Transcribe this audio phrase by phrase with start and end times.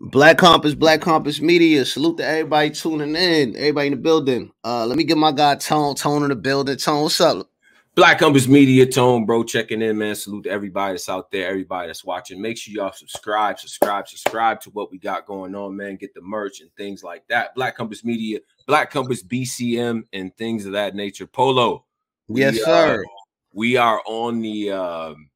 [0.00, 1.84] Black Compass, Black Compass Media.
[1.84, 4.52] Salute to everybody tuning in, everybody in the building.
[4.64, 6.76] Uh, let me get my guy Tone, Tone in the building.
[6.76, 7.48] Tone, what's up?
[7.94, 10.16] Black Compass Media, Tone, bro, checking in, man.
[10.16, 12.42] Salute to everybody that's out there, everybody that's watching.
[12.42, 15.94] Make sure y'all subscribe, subscribe, subscribe to what we got going on, man.
[15.94, 17.54] Get the merch and things like that.
[17.54, 21.26] Black Compass Media, Black Compass BCM, and things of that nature.
[21.26, 21.84] Polo.
[22.26, 23.00] Yes, sir.
[23.00, 23.08] Uh,
[23.52, 25.28] we are on the um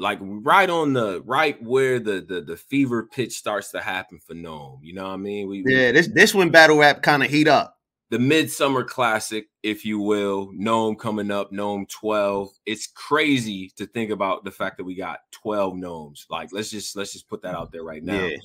[0.00, 4.34] like right on the right where the the the fever pitch starts to happen for
[4.34, 4.80] NOME.
[4.82, 5.48] You know what I mean?
[5.48, 7.74] We, yeah, this this when battle rap kind of heat up.
[8.10, 12.48] The midsummer classic, if you will, NOME coming up, NOME 12.
[12.64, 16.24] It's crazy to think about the fact that we got 12 NOMEs.
[16.30, 18.24] Like, let's just let's just put that out there right now.
[18.24, 18.36] Yeah.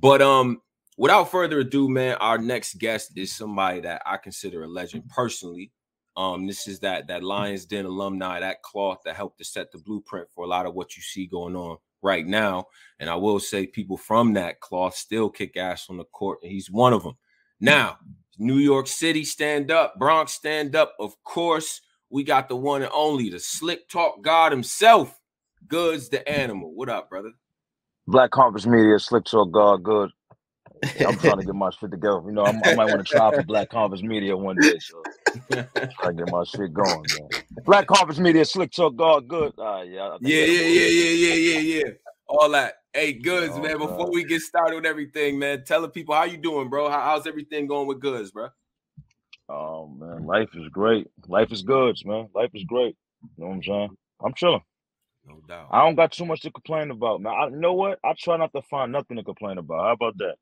[0.00, 0.62] But um,
[0.96, 5.70] without further ado, man, our next guest is somebody that I consider a legend personally.
[6.16, 9.78] Um, this is that that Lions Den alumni, that cloth that helped to set the
[9.78, 12.66] blueprint for a lot of what you see going on right now.
[13.00, 16.52] And I will say, people from that cloth still kick ass on the court, and
[16.52, 17.16] he's one of them.
[17.60, 17.98] Now,
[18.38, 20.94] New York City, stand up, Bronx, stand up.
[21.00, 25.18] Of course, we got the one and only, the slick talk god himself,
[25.66, 26.74] Goodz the Animal.
[26.74, 27.32] What up, brother?
[28.06, 30.10] Black Compass Media, slick talk god, good.
[31.06, 32.20] I'm trying to get my shit together.
[32.26, 34.78] You know, I'm, i might want to try for Black Compass Media one day.
[34.78, 35.02] So
[36.02, 37.04] I get my shit going.
[37.18, 37.28] Man.
[37.64, 39.52] Black Compass Media, Slick Talk, God, good.
[39.58, 41.90] Uh, yeah, yeah, yeah, yeah, yeah, yeah, yeah, yeah.
[42.26, 42.74] All that.
[42.92, 43.78] Hey, Goodz, oh, man.
[43.78, 46.88] Before we get started with everything, man, tell the people how you doing, bro.
[46.88, 48.48] How, how's everything going with Goodz, bro?
[49.48, 51.06] Oh man, life is great.
[51.28, 52.28] Life is good, man.
[52.34, 52.96] Life is great.
[53.22, 53.96] You know what I'm saying?
[54.24, 54.62] I'm chilling.
[55.26, 55.68] No doubt.
[55.70, 57.32] I don't got too much to complain about, man.
[57.32, 57.98] I, you know what?
[58.04, 59.84] I try not to find nothing to complain about.
[59.84, 60.36] How about that?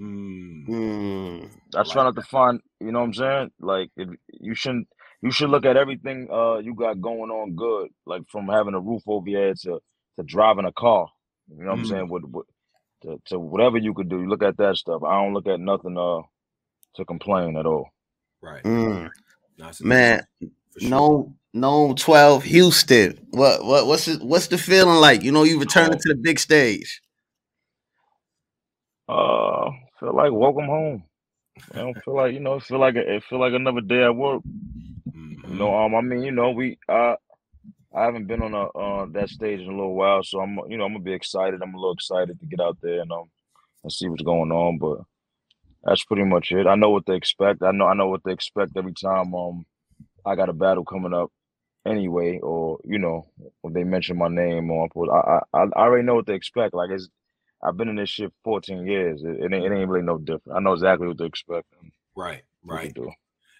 [0.00, 0.68] Mm.
[0.68, 1.50] Mm.
[1.76, 3.50] I try not to find, you know what I'm saying?
[3.60, 4.08] Like if
[4.40, 4.88] you shouldn't
[5.22, 8.80] you should look at everything uh you got going on good, like from having a
[8.80, 9.80] roof over your head to
[10.18, 11.08] to driving a car.
[11.50, 11.88] You know what I'm Mm.
[11.88, 12.08] saying?
[12.08, 12.46] With, with
[13.02, 15.02] to, to whatever you could do, you look at that stuff.
[15.04, 16.22] I don't look at nothing uh
[16.96, 17.88] to complain at all.
[18.42, 18.64] Right.
[18.64, 19.10] Mm.
[19.58, 20.22] Nice Man,
[20.78, 20.90] sure.
[20.90, 23.26] no, no, twelve Houston.
[23.30, 25.22] What, what, what's it, what's the feeling like?
[25.22, 26.00] You know, you returning Oh.
[26.00, 27.02] to the big stage.
[29.08, 29.70] Uh
[30.04, 31.04] feel like welcome home.
[31.74, 34.42] I don't feel like you know, feel like it feel like another day at work.
[35.46, 35.58] You Mhm.
[35.58, 37.14] know, um I mean, you know, we uh
[37.94, 40.76] I haven't been on a uh that stage in a little while, so I'm you
[40.76, 41.62] know, I'm gonna be excited.
[41.62, 43.30] I'm a little excited to get out there and um
[43.84, 44.98] and see what's going on, but
[45.84, 46.66] that's pretty much it.
[46.66, 47.62] I know what they expect.
[47.62, 49.66] I know I know what they expect every time um
[50.26, 51.30] I got a battle coming up
[51.86, 53.26] anyway, or you know,
[53.62, 56.74] when they mention my name or I I I I already know what they expect.
[56.74, 57.08] Like it's
[57.64, 59.22] I've been in this shit 14 years.
[59.22, 60.56] It, it, ain't, it ain't really no different.
[60.56, 61.66] I know exactly what to expect.
[62.14, 62.42] Right.
[62.62, 62.96] Right.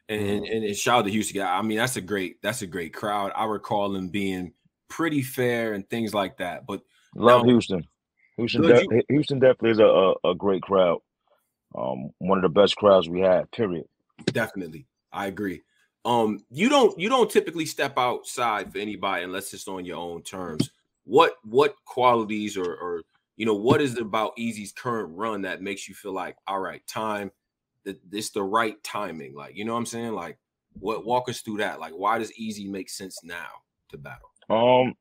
[0.09, 1.43] And, and and and shout out to Houston.
[1.43, 3.33] I mean, that's a great that's a great crowd.
[3.35, 4.53] I recall them being
[4.89, 6.67] pretty fair and things like that.
[6.67, 6.83] But
[7.15, 7.85] Love now, Houston.
[8.37, 10.99] Houston, de- you Houston definitely is a, a, a great crowd.
[11.75, 13.51] Um, one of the best crowds we had.
[13.51, 13.87] Period.
[14.27, 14.87] definitely.
[15.13, 15.63] I agree.
[16.05, 20.23] Um, you don't you don't typically step outside for anybody unless it's on your own
[20.23, 20.71] terms.
[21.05, 23.03] What what qualities or or
[23.37, 26.61] you know what is it about Eazy's current run that makes you feel like all
[26.61, 27.31] right, time
[27.85, 29.35] that this the right timing?
[29.35, 30.13] Like you know what I'm saying?
[30.13, 30.39] Like
[30.79, 31.81] what walk us through that?
[31.81, 33.49] Like why does Easy make sense now
[33.91, 34.31] to battle?
[34.51, 34.95] Um,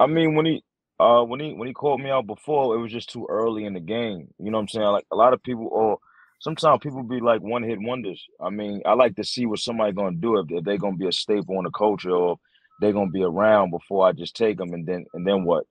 [0.00, 0.64] I mean, when he
[1.00, 3.74] uh when he when he called me out before, it was just too early in
[3.74, 4.28] the game.
[4.38, 4.86] You know what I'm saying?
[4.86, 5.98] Like a lot of people, or
[6.40, 8.22] sometimes people be like one hit wonders.
[8.38, 11.08] I mean, I like to see what somebody gonna do if, if they're gonna be
[11.08, 12.36] a staple in the culture or
[12.80, 15.64] they're gonna be around before I just take them and then and then what?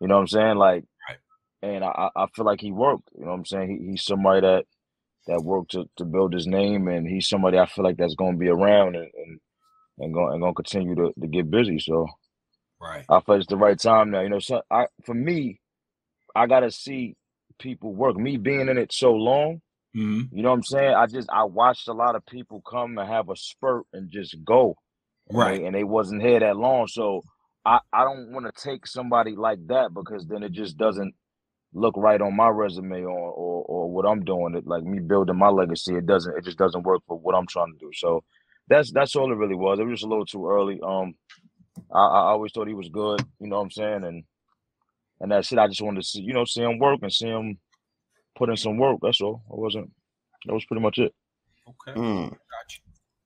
[0.00, 0.56] You know what I'm saying?
[0.56, 0.84] Like.
[1.62, 3.10] And I I feel like he worked.
[3.18, 3.70] You know what I'm saying?
[3.84, 4.64] He, he's somebody that
[5.28, 8.36] that worked to, to build his name, and he's somebody I feel like that's gonna
[8.38, 9.40] be around and and
[10.00, 11.78] and going and gonna continue to, to get busy.
[11.80, 12.06] So.
[12.80, 13.06] Right.
[13.08, 14.22] I feel it's the right time now.
[14.22, 15.60] You know, so I for me,
[16.34, 17.16] I gotta see
[17.60, 18.16] people work.
[18.16, 19.60] Me being in it so long,
[19.94, 20.94] hmm you know what I'm saying?
[20.94, 24.36] I just I watched a lot of people come and have a spurt and just
[24.44, 24.76] go.
[25.30, 25.60] And Right.
[25.60, 26.88] they and they wasn't here that long.
[26.88, 27.22] So
[27.64, 31.14] I, I don't want to take somebody like that because then it just doesn't
[31.72, 34.54] look right on my resume or, or or what I'm doing.
[34.54, 35.94] It like me building my legacy.
[35.94, 37.90] It doesn't it just doesn't work for what I'm trying to do.
[37.94, 38.24] So
[38.68, 39.78] that's that's all it really was.
[39.78, 40.80] It was just a little too early.
[40.82, 41.14] Um
[41.92, 44.04] I, I always thought he was good, you know what I'm saying?
[44.04, 44.24] And
[45.20, 45.58] and that's it.
[45.58, 47.58] I just wanted to see, you know, see him work and see him
[48.36, 48.98] put in some work.
[49.02, 49.42] That's all.
[49.50, 49.90] I wasn't
[50.46, 51.14] that was pretty much it.
[51.68, 51.98] Okay.
[51.98, 52.30] Mm.
[52.30, 52.38] Got
[52.70, 52.80] you.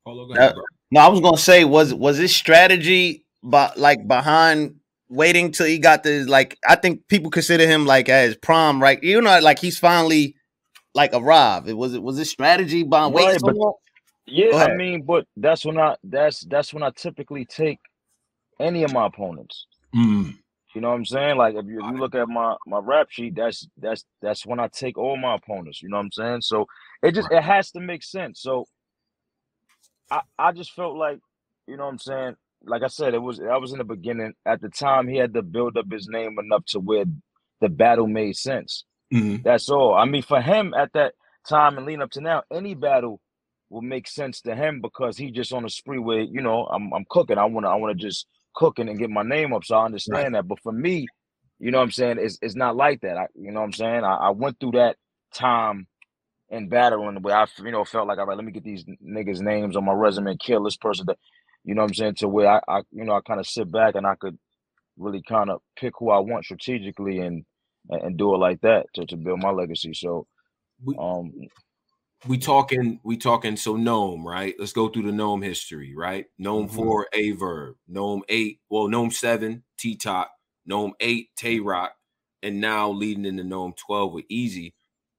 [0.04, 0.64] Polo, go ahead, bro.
[0.90, 4.76] No, I was gonna say, was was this strategy, but like behind
[5.14, 6.58] waiting till he got the like?
[6.68, 9.02] I think people consider him like as prom, right?
[9.02, 10.36] You know, like he's finally
[10.94, 11.68] like arrived.
[11.68, 13.74] It was it was this strategy behind waiting Right, so but- long?
[14.26, 17.78] Yeah, I mean, but that's when I that's that's when I typically take
[18.58, 19.66] any of my opponents.
[19.94, 20.34] Mm.
[20.74, 21.36] You know what I'm saying?
[21.36, 24.58] Like if you, if you look at my my rap sheet, that's that's that's when
[24.58, 25.82] I take all my opponents.
[25.82, 26.40] You know what I'm saying?
[26.40, 26.66] So
[27.02, 27.38] it just right.
[27.38, 28.40] it has to make sense.
[28.40, 28.66] So
[30.10, 31.20] I I just felt like,
[31.66, 32.36] you know what I'm saying?
[32.66, 34.34] Like I said, it was I was in the beginning.
[34.46, 37.04] At the time, he had to build up his name enough to where
[37.60, 38.84] the battle made sense.
[39.12, 39.42] Mm-hmm.
[39.42, 39.94] That's all.
[39.94, 41.14] I mean, for him at that
[41.48, 43.20] time and leading up to now, any battle
[43.70, 46.92] will make sense to him because he just on a spree where you know I'm
[46.92, 47.38] I'm cooking.
[47.38, 49.64] I wanna I wanna just cooking and get my name up.
[49.64, 50.32] So I understand right.
[50.32, 50.48] that.
[50.48, 51.06] But for me,
[51.58, 53.16] you know what I'm saying, it's it's not like that.
[53.16, 54.04] I, you know what I'm saying?
[54.04, 54.96] I, I went through that
[55.34, 55.86] time
[56.50, 59.40] in battling where I you know felt like all right, let me get these niggas'
[59.40, 61.18] names on my resume kill this person that
[61.64, 63.70] you know what I'm saying, to where I, I you know, I kind of sit
[63.70, 64.38] back and I could
[64.96, 67.44] really kind of pick who I want strategically and
[67.90, 69.92] and do it like that to, to build my legacy.
[69.94, 70.26] So
[70.82, 71.32] we, um
[72.26, 74.54] we talking we talking so NOME right?
[74.58, 76.26] Let's go through the NOME history right?
[76.38, 76.76] NOME mm-hmm.
[76.76, 80.30] 4 a verb NOME 8 well NOME 7 T-Top.
[80.66, 81.92] NOME 8 Tay Roc
[82.42, 84.72] and now leading into NOME 12 with Eazy.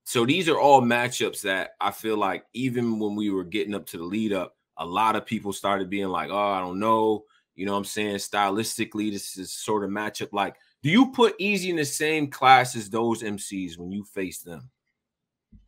[0.06, 3.86] So these are all matchups that i feel like even when we were getting up
[3.88, 7.24] to the lead up a lot of people started being like oh i don't know
[7.56, 11.38] you know what i'm saying stylistically this is sort of matchup like do you put
[11.40, 14.70] Eazy in the same class as those mcs when you face them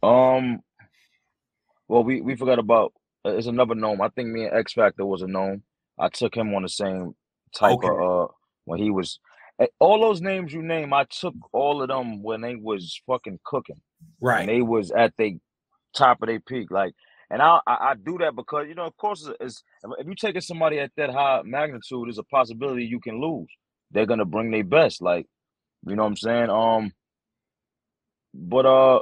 [0.04, 0.62] um
[1.88, 2.94] well, we we forgot about
[3.25, 4.01] uh, it's another NOME.
[4.01, 5.63] I think me and X Factor was a NOME.
[5.98, 7.15] I took him on the same
[7.56, 7.88] type okay.
[7.88, 8.27] of uh
[8.65, 9.19] when he was
[9.60, 10.94] eh, all those names you name.
[10.94, 13.81] I took all of them when they was fucking cooking.
[14.21, 14.42] Right.
[14.42, 15.38] And they was at the
[15.95, 16.71] top of their peak.
[16.71, 16.94] Like,
[17.29, 19.63] and I, I, I do that because you know, of course, it's
[20.00, 23.50] if you're taking somebody at that high magnitude, there's a possibility you can lose.
[23.91, 25.01] They're gonna bring their best.
[25.01, 25.25] Like,
[25.85, 26.50] you know what I'm saying?
[26.50, 26.94] Um,
[28.33, 29.01] but uh,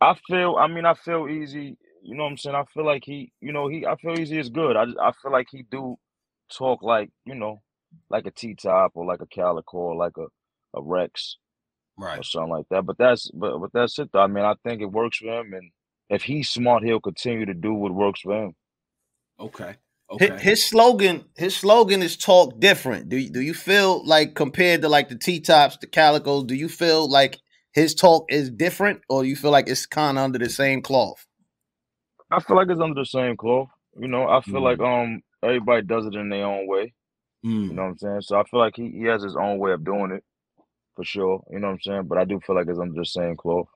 [0.00, 0.56] I feel.
[0.58, 1.76] I mean, I feel easy.
[2.02, 2.56] You know what I'm saying?
[2.56, 3.32] I feel like he.
[3.40, 3.86] You know, he.
[3.86, 4.76] I feel Eazy is good.
[4.76, 4.84] I.
[5.00, 5.96] I feel like he do
[6.52, 7.62] talk like you know,
[8.08, 10.26] like a T-Top or like a Calicoe or like a
[10.78, 11.36] a Rex,
[11.98, 12.86] right, or something like that.
[12.86, 14.10] But that's but but that's it.
[14.12, 14.20] Though.
[14.20, 15.70] I mean, I think it works for him, and
[16.10, 18.54] if he's smart, he'll continue to do what works for him.
[19.38, 19.76] Okay.
[20.10, 20.32] Okay.
[20.32, 23.08] His, his slogan, his slogan is talk different.
[23.08, 26.44] Do you, do you feel like compared to like the T-Tops, the Calicoes?
[26.44, 27.38] Do you feel like
[27.72, 31.24] his talk is different, or you feel like it's kind of under the same cloth?
[32.32, 33.68] I feel like it's under the same cloth.
[33.96, 34.64] You know, I feel mm.
[34.64, 36.92] like um everybody does it in their own way.
[37.46, 37.68] Mm.
[37.68, 38.20] You know what I'm saying?
[38.22, 40.24] So I feel like he, he has his own way of doing it
[40.96, 41.44] for sure.
[41.50, 42.02] You know what I'm saying?
[42.08, 43.68] But I do feel like it's under the same cloth.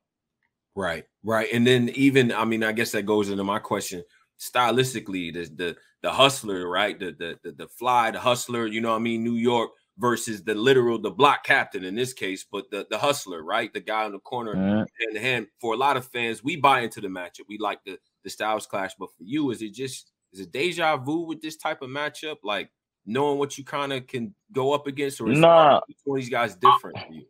[0.76, 1.48] Right, right.
[1.52, 4.02] And then even I mean, I guess that goes into my question.
[4.40, 6.98] Stylistically, the the the hustler, right?
[6.98, 9.22] The the the, the fly, the hustler, you know what I mean?
[9.22, 13.42] New York versus the literal the block captain in this case, but the the hustler,
[13.44, 13.72] right?
[13.72, 15.46] The guy in the corner hand to hand.
[15.60, 17.46] For a lot of fans, we buy into the matchup.
[17.48, 20.96] We like the the styles clash, but for you, is it just is it deja
[20.96, 22.38] vu with this type of matchup?
[22.42, 22.70] Like
[23.06, 25.80] knowing what you kind of can go up against, or is nah.
[26.06, 27.24] these guys different for you?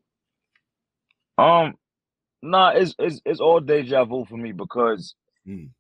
[1.37, 1.75] Um,
[2.45, 5.15] nah, it's it's it's all deja vu for me because
[5.47, 5.71] mm.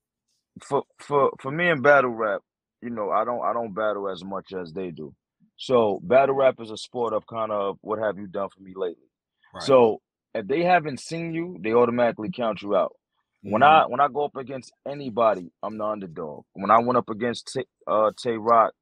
[0.63, 2.41] for for for me in battle rap,
[2.83, 5.15] you know, I don't I don't battle as much as they do.
[5.57, 8.73] So battle rap is a sport of kind of what have you done for me
[8.75, 9.09] lately.
[9.55, 9.63] Right.
[9.63, 10.01] So
[10.35, 12.97] if they haven't seen you, they automatically count you out.
[13.45, 13.53] Mm-hmm.
[13.53, 16.45] When I when I go up against anybody, I'm the underdog.
[16.55, 18.73] When I went up against T, uh, Tay Roc,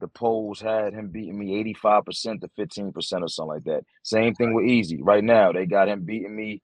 [0.00, 3.82] the polls had him beating me 85% to 15% or something like that.
[4.02, 4.98] Same thing with Eazy.
[5.00, 6.62] Right now, they got him beating me.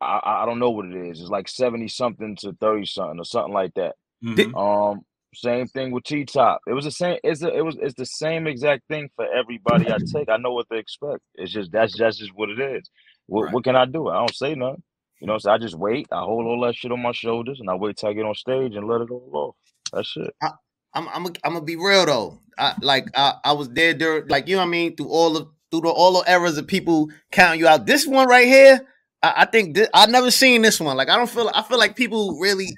[0.00, 1.20] I, I don't know what it is.
[1.20, 3.94] It's like 70 something to 30 something or something like that.
[4.24, 4.54] Mm-hmm.
[4.54, 5.02] Um,
[5.34, 6.60] same thing with T-Top.
[6.66, 7.18] It was the same.
[7.24, 10.28] It's a, it was it's the same exact thing for everybody I take.
[10.28, 11.20] I know what they expect.
[11.34, 12.88] It's just that's that's just what it is.
[13.26, 13.54] What, right.
[13.54, 14.08] what can I do?
[14.08, 14.82] I don't say nothing.
[15.20, 16.06] You know, so I just wait.
[16.12, 18.34] I hold all that shit on my shoulders, and I wait till I get on
[18.34, 19.56] stage and let it all off.
[19.92, 20.34] That's it.
[20.42, 20.50] I,
[20.94, 22.40] I'm I'm I'm gonna be real though.
[22.58, 25.36] I like I, I was there during like you know what I mean through all
[25.36, 27.86] of through the all the eras of people counting you out.
[27.86, 28.86] This one right here,
[29.24, 30.96] I, I think this, I've never seen this one.
[30.96, 32.68] Like I don't feel I feel like people really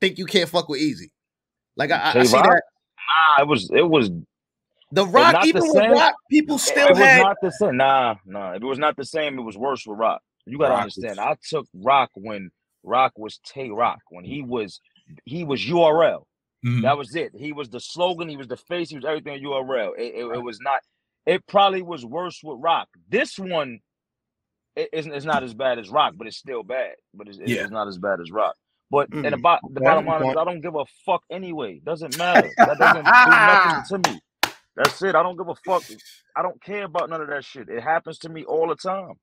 [0.00, 1.10] think you can't fuck with Eazy.
[1.76, 2.46] Like I, I see Roc?
[2.46, 2.62] that.
[3.28, 4.10] Nah, it was it was
[4.90, 5.46] the Roc.
[5.46, 5.92] Even with same.
[5.92, 7.18] Roc, people still it had.
[7.18, 7.76] was not the same.
[7.76, 8.52] Nah, nah.
[8.54, 9.38] It was not the same.
[9.38, 10.20] It was worse with Roc.
[10.46, 11.20] You gotta Roc understand.
[11.20, 12.50] I took Roc when
[12.82, 14.80] Roc was Tay Roc when he was
[15.24, 16.24] he was URL.
[16.64, 16.82] Mm-hmm.
[16.82, 17.32] That was it.
[17.36, 18.28] He was the slogan.
[18.28, 18.90] He was the face.
[18.90, 19.92] He was everything URL.
[19.96, 20.80] It, it, it was not.
[21.24, 22.88] It probably was worse with Roc.
[23.08, 23.78] This one,
[24.76, 26.94] it, it's, it's not as bad as Roc, but it's still bad.
[27.14, 27.62] But it's, yeah.
[27.62, 28.54] it's not as bad as Roc.
[28.90, 29.24] But mm.
[29.24, 31.80] and about the bottom line is I don't give a fuck anyway.
[31.82, 32.50] Doesn't matter.
[32.58, 34.20] That doesn't do nothing to me.
[34.76, 35.14] That's it.
[35.14, 35.82] I don't give a fuck.
[36.36, 37.68] I don't care about none of that shit.
[37.68, 39.14] It happens to me all the time.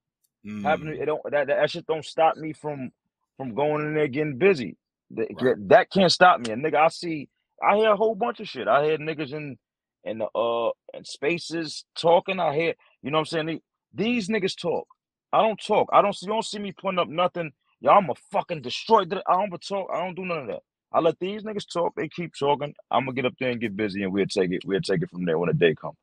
[0.45, 0.63] Mm.
[0.63, 2.91] Happen, it don't that, that shit don't stop me from
[3.37, 4.75] from going in there getting busy.
[5.11, 5.69] That, right.
[5.69, 6.51] that can't stop me.
[6.51, 7.29] And nigga, I see
[7.63, 8.67] I hear a whole bunch of shit.
[8.67, 9.57] I hear niggas in
[10.03, 12.39] in the uh in spaces talking.
[12.39, 13.61] I hear You know what I'm saying?
[13.93, 14.87] these niggas talk.
[15.31, 15.89] I don't talk.
[15.91, 16.25] I don't see.
[16.25, 17.51] You don't see me putting up nothing.
[17.81, 19.01] Y'all, I'm a fucking destroy.
[19.01, 19.89] I don't talk.
[19.93, 20.63] I don't do none of that.
[20.91, 21.93] I let these niggas talk.
[21.95, 22.73] They keep talking.
[22.89, 24.65] I'm gonna get up there and get busy, and we'll take it.
[24.65, 25.97] We'll take it from there when the day comes.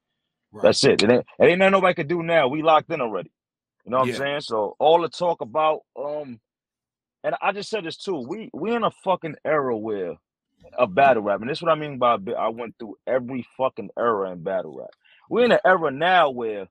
[0.52, 0.62] Right.
[0.62, 1.02] That's it.
[1.02, 2.49] It ain't, it ain't nothing nobody can do now.
[2.49, 3.30] We locked in already.
[3.85, 4.14] You know what yeah.
[4.14, 4.40] I'm saying?
[4.42, 6.40] So all the talk about um,
[7.26, 8.25] and I just said this too.
[8.26, 10.14] We we in a fucking era where
[10.78, 13.90] a battle rap, and this is what I mean by I went through every fucking
[13.99, 14.90] era in battle rap.
[15.28, 16.68] We're in an era now where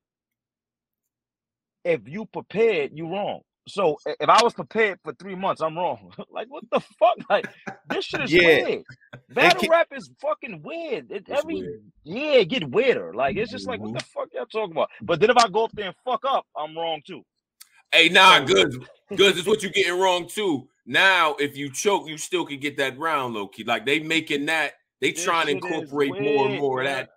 [1.86, 3.42] if you prepared, you wrong.
[3.68, 6.12] So if I was prepared for three months, I'm wrong.
[6.30, 7.16] like what the fuck?
[7.30, 7.48] Like
[7.90, 8.64] this shit is yeah.
[8.64, 8.84] weird.
[9.30, 11.12] Battle rap is fucking weird.
[11.12, 11.84] It, every weird.
[12.04, 13.14] year it get weirder.
[13.14, 13.98] Like it's just like what mm-hmm.
[13.98, 14.90] the fuck y'all talking about?
[15.02, 17.24] But then if I go up there and fuck up, I'm wrong too.
[17.92, 20.68] Hey, nah, good, good is what you getting wrong too.
[20.86, 23.64] Now, if you choke, you still can get that round, low key.
[23.64, 27.10] Like they making that, they this trying to incorporate more and more of that.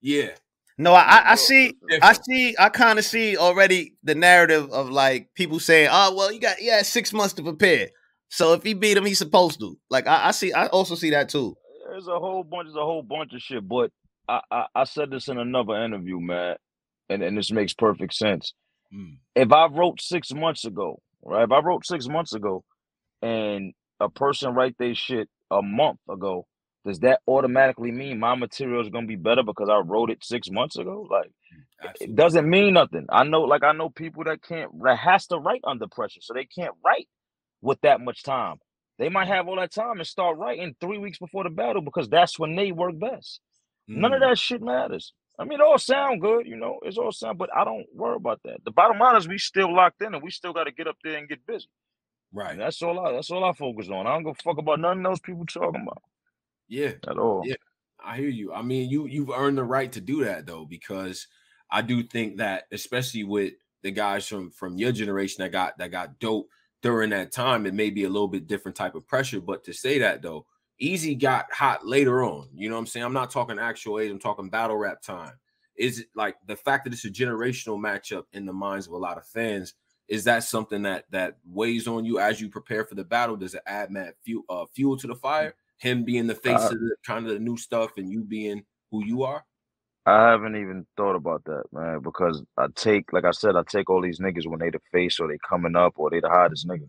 [0.00, 0.30] Yeah.
[0.80, 5.28] No, I, I see, I see, I kind of see already the narrative of like
[5.34, 7.90] people saying, "Oh, well, you got yeah six months to prepare."
[8.30, 9.76] So if he beat him, he's supposed to.
[9.90, 11.54] Like I, I see, I also see that too.
[11.86, 13.68] There's a whole bunch, there's a whole bunch of shit.
[13.68, 13.90] But
[14.26, 16.56] I, I, I said this in another interview, man,
[17.10, 18.54] and and this makes perfect sense.
[18.94, 19.18] Mm.
[19.34, 21.44] If I wrote six months ago, right?
[21.44, 22.64] If I wrote six months ago,
[23.20, 26.46] and a person write their shit a month ago,
[26.84, 30.50] does that automatically mean my material is gonna be better because I wrote it six
[30.50, 31.06] months ago?
[31.10, 31.30] Like,
[31.82, 32.06] Absolutely.
[32.06, 33.06] it doesn't mean nothing.
[33.10, 36.34] I know, like, I know people that can't that has to write under pressure, so
[36.34, 37.08] they can't write
[37.60, 38.56] with that much time.
[38.98, 42.08] They might have all that time and start writing three weeks before the battle because
[42.08, 43.40] that's when they work best.
[43.90, 43.96] Mm.
[43.96, 44.28] None of mm.
[44.28, 45.12] that shit matters.
[45.38, 48.16] I mean, it all sound good, you know, it's all sound, but I don't worry
[48.16, 48.58] about that.
[48.64, 50.96] The bottom line is we still locked in and we still got to get up
[51.02, 51.66] there and get busy.
[52.32, 52.52] Right.
[52.52, 54.06] And that's all I that's all I focus on.
[54.06, 56.02] I don't give a fuck about none of those people talking about.
[56.70, 56.92] Yeah.
[57.06, 57.42] At all.
[57.44, 57.56] Yeah.
[58.02, 58.54] I hear you.
[58.54, 61.26] I mean, you you've earned the right to do that though, because
[61.70, 65.90] I do think that especially with the guys from from your generation that got that
[65.90, 66.48] got dope
[66.82, 69.40] during that time, it may be a little bit different type of pressure.
[69.40, 70.46] But to say that though,
[70.80, 72.48] Eazy got hot later on.
[72.54, 73.04] You know what I'm saying?
[73.04, 75.32] I'm not talking actual age, I'm talking battle rap time.
[75.76, 78.98] Is it like the fact that it's a generational matchup in the minds of a
[78.98, 79.74] lot of fans?
[80.08, 83.36] Is that something that that weighs on you as you prepare for the battle?
[83.36, 85.54] Does it add mad fuel uh, fuel to the fire?
[85.80, 88.62] Him being the face uh, of the kind of the new stuff and you being
[88.90, 89.44] who you are?
[90.06, 93.90] I haven't even thought about that, man, because I take, like I said, I take
[93.90, 96.66] all these niggas when they the face or they coming up or they the hottest
[96.66, 96.88] nigga.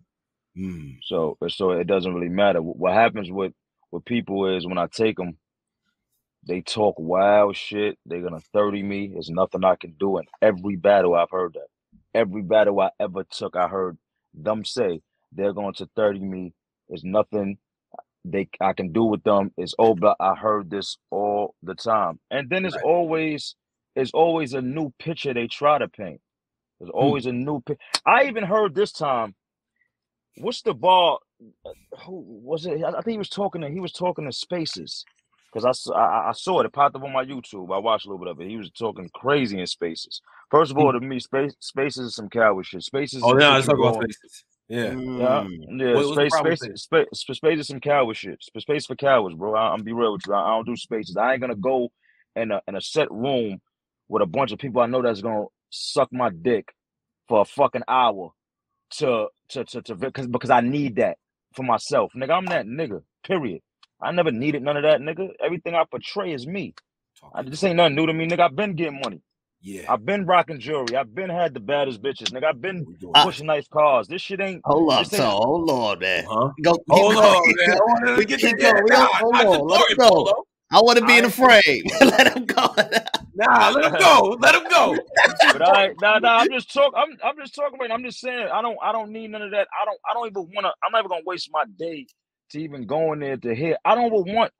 [0.56, 0.98] Mm.
[1.02, 2.60] So, so it doesn't really matter.
[2.60, 3.52] What happens with
[3.90, 5.36] with people is when I take them,
[6.44, 7.98] they talk wild shit.
[8.06, 9.08] They're gonna 30 me.
[9.08, 10.18] There's nothing I can do.
[10.18, 11.68] In every battle, I've heard that.
[12.14, 13.96] Every battle I ever took, I heard
[14.34, 16.54] them say they're going to 30 me.
[16.88, 17.58] There's nothing
[18.24, 19.52] they I can do with them.
[19.56, 22.20] It's but I heard this all the time.
[22.30, 22.84] And then it's right.
[22.84, 23.54] always
[23.94, 26.20] it's always a new picture they try to paint.
[26.80, 26.98] There's hmm.
[26.98, 27.30] always hmm.
[27.30, 27.82] a new picture.
[28.06, 29.34] I even heard this time.
[30.36, 31.20] What's the ball?
[32.04, 32.82] who was it?
[32.82, 35.04] I think he was talking to he was talking to Spaces
[35.52, 36.66] because I, I, I saw it.
[36.66, 37.74] It popped up on my YouTube.
[37.74, 38.48] I watched a little bit of it.
[38.48, 40.20] He was talking crazy in Spaces.
[40.50, 42.82] First of all, to me, space, Spaces is some coward shit.
[42.82, 43.22] Spaces.
[43.24, 44.44] Oh yeah, let's talk about Spaces.
[44.68, 45.48] Yeah, yeah, mm.
[45.78, 45.94] yeah.
[45.94, 48.42] What, space, space, space, space, space is some coward shit.
[48.58, 49.54] Space for cowards, bro.
[49.54, 50.34] I, am be real with you.
[50.34, 51.16] I, I, don't do spaces.
[51.16, 51.90] I ain't gonna go
[52.36, 53.60] in a in a set room
[54.08, 56.68] with a bunch of people I know that's gonna suck my dick
[57.28, 58.30] for a fucking hour
[58.92, 61.18] to to to to because because I need that
[61.54, 62.12] for myself.
[62.16, 63.02] Nigga, I'm that nigga.
[63.24, 63.60] Period.
[64.02, 65.28] I never needed none of that, nigga.
[65.44, 66.74] Everything I portray is me.
[67.34, 68.40] I, this ain't nothing new to me, nigga.
[68.40, 69.20] I've been getting money.
[69.62, 69.82] Yeah.
[69.88, 70.96] I've been rocking jewelry.
[70.96, 72.46] I've been had the baddest bitches, nigga.
[72.46, 72.84] I've been
[73.22, 74.08] pushing nice cars.
[74.08, 74.60] This shit ain't.
[74.64, 76.24] Hold on, so hold on, man.
[76.28, 76.50] Huh?
[76.62, 78.16] Go, hold on, man.
[78.16, 78.82] we get keep going.
[78.90, 80.44] hold on, let him go.
[80.72, 81.84] I want to be in the frame.
[82.00, 82.74] let him go.
[83.34, 84.36] nah, let him go.
[84.40, 84.98] Let him go.
[85.52, 86.38] but I, nah, nah.
[86.38, 86.94] I'm just talking.
[86.96, 87.92] I'm, I'm just talking about.
[87.92, 88.48] I'm just saying.
[88.52, 89.68] I don't, I don't need none of that.
[89.80, 90.72] I don't, I don't even want to.
[90.84, 92.06] I'm never gonna waste my day
[92.50, 93.76] to even go in there to hear.
[93.84, 94.52] I don't want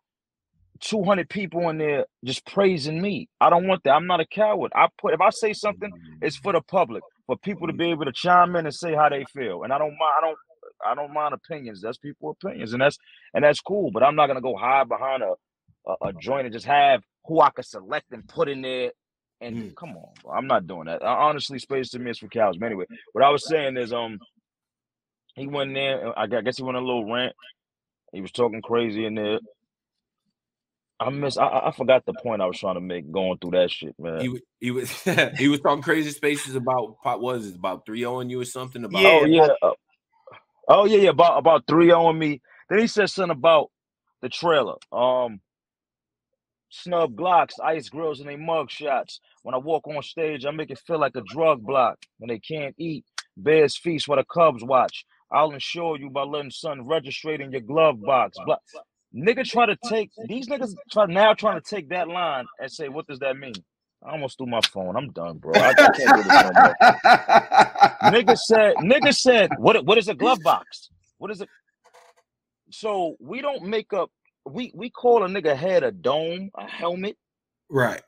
[0.82, 3.28] 200 people in there just praising me.
[3.40, 3.92] I don't want that.
[3.92, 4.72] I'm not a coward.
[4.74, 8.04] I put if I say something, it's for the public, for people to be able
[8.04, 9.64] to chime in and say how they feel.
[9.64, 10.14] And I don't mind.
[10.18, 10.38] I don't.
[10.84, 11.80] I don't mind opinions.
[11.82, 12.98] That's people opinions, and that's
[13.34, 13.90] and that's cool.
[13.92, 15.34] But I'm not gonna go hide behind a
[15.86, 18.92] a, a joint and just have who I could select and put in there.
[19.40, 19.76] And mm.
[19.76, 20.32] come on, bro.
[20.32, 21.02] I'm not doing that.
[21.04, 22.56] I, honestly, space to me is for cows.
[22.58, 24.18] But anyway, what I was saying is, um,
[25.34, 26.16] he went there.
[26.18, 27.34] I guess he went a little rant.
[28.12, 29.40] He was talking crazy in there.
[31.06, 31.36] I miss.
[31.36, 34.20] I, I forgot the point I was trying to make going through that shit, man.
[34.20, 34.90] He, he was
[35.38, 38.84] he was talking crazy spaces about what was it about three on you or something
[38.84, 39.72] about yeah oh yeah uh,
[40.68, 42.40] oh yeah yeah about about three on me.
[42.68, 43.70] Then he said something about
[44.22, 44.76] the trailer.
[44.92, 45.40] Um,
[46.70, 49.20] snub Glocks, ice grills, and they mug shots.
[49.42, 51.98] When I walk on stage, I make it feel like a drug block.
[52.18, 53.04] When they can't eat,
[53.36, 55.04] bears feast while the Cubs watch.
[55.30, 58.38] I'll ensure you by letting son register in your glove box.
[58.46, 58.60] But
[59.14, 62.88] nigga try to take these niggas try now trying to take that line and say,
[62.88, 63.54] what does that mean?
[64.04, 64.96] I almost threw my phone.
[64.96, 65.52] I'm done, bro.
[65.54, 66.74] I, I can't do this no more.
[68.12, 70.90] nigga said, nigga said, what what is a glove box?
[71.18, 71.48] What is it?
[72.70, 74.10] So we don't make up.
[74.44, 77.16] We we call a nigga head a dome, a helmet,
[77.70, 78.02] right?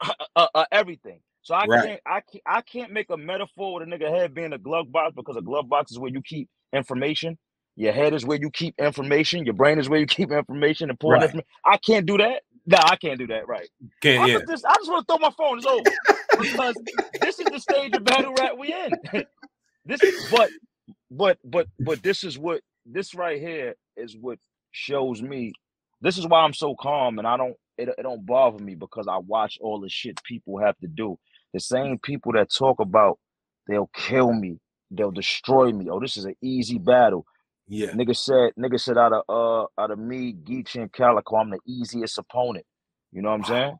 [0.00, 1.20] Uh, uh, uh, everything.
[1.42, 1.84] So I right.
[1.84, 4.90] can't I can't I can't make a metaphor with a nigga head being a glove
[4.90, 7.36] box because a glove box is where you keep information.
[7.76, 9.44] Your head is where you keep information.
[9.44, 11.22] Your brain is where you keep information and right.
[11.22, 11.46] information.
[11.64, 12.42] I can't do that.
[12.66, 13.46] No, I can't do that.
[13.46, 13.68] Right?
[14.02, 14.24] Can't.
[14.24, 14.38] I yeah.
[14.48, 15.58] Just, I just want to throw my phone.
[15.58, 15.82] It's over
[16.40, 16.74] because
[17.20, 18.90] this is the stage of battle rap we in.
[19.86, 20.50] this, is but,
[21.10, 24.38] but, but, but this is what this right here is what
[24.72, 25.52] shows me.
[26.00, 27.54] This is why I'm so calm and I don't.
[27.78, 31.18] It, it don't bother me because I watch all the shit people have to do.
[31.52, 33.18] The same people that talk about
[33.68, 34.58] they'll kill me,
[34.90, 35.90] they'll destroy me.
[35.90, 37.26] Oh, this is an easy battle.
[37.68, 37.90] Yeah.
[37.92, 41.60] Nigga said, nigga said out of uh out of me, Geechi and Calicoe, I'm the
[41.66, 42.66] easiest opponent.
[43.12, 43.48] You know what I'm wow.
[43.48, 43.76] saying?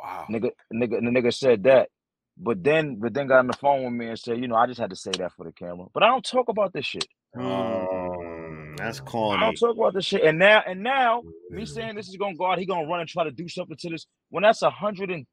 [0.00, 0.26] Wow.
[0.30, 1.88] Nigga, nigga, the nigga said that.
[2.36, 4.66] But then but then got on the phone with me and said, you know, I
[4.66, 5.86] just had to say that for the camera.
[5.94, 7.06] But I don't talk about this shit.
[7.36, 9.42] Mm, that's corny.
[9.42, 10.22] I don't talk about this shit.
[10.24, 13.08] And now and now, me saying this is gonna go out, he gonna run and
[13.08, 15.26] try to do something to this when that's 128%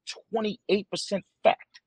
[1.43, 1.81] fact.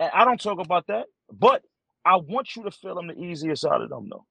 [0.00, 1.62] And I don't talk about that, but
[2.04, 4.24] I want you to feel I'm the easiest out of them, though.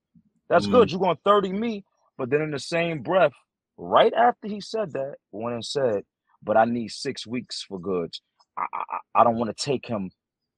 [0.50, 0.72] That's mm.
[0.72, 0.92] good.
[0.92, 1.84] You're going 30 me,
[2.18, 3.34] but then in the same breath,
[3.78, 6.04] right after he said that, went and said,
[6.44, 8.22] but I need six weeks for Goodz.
[8.58, 10.12] I, I, I don't want to take him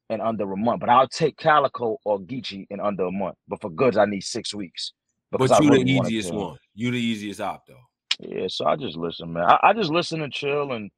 [0.10, 3.36] in under a month, but I'll take Calicoe or Geechi in under a month.
[3.48, 4.94] But for Goodz, I need six weeks.
[5.32, 6.58] But you really the easiest one.
[6.74, 7.76] You the easiest op though.
[8.20, 9.44] Yeah, so I just listen, man.
[9.44, 10.90] I, I just listen and chill and,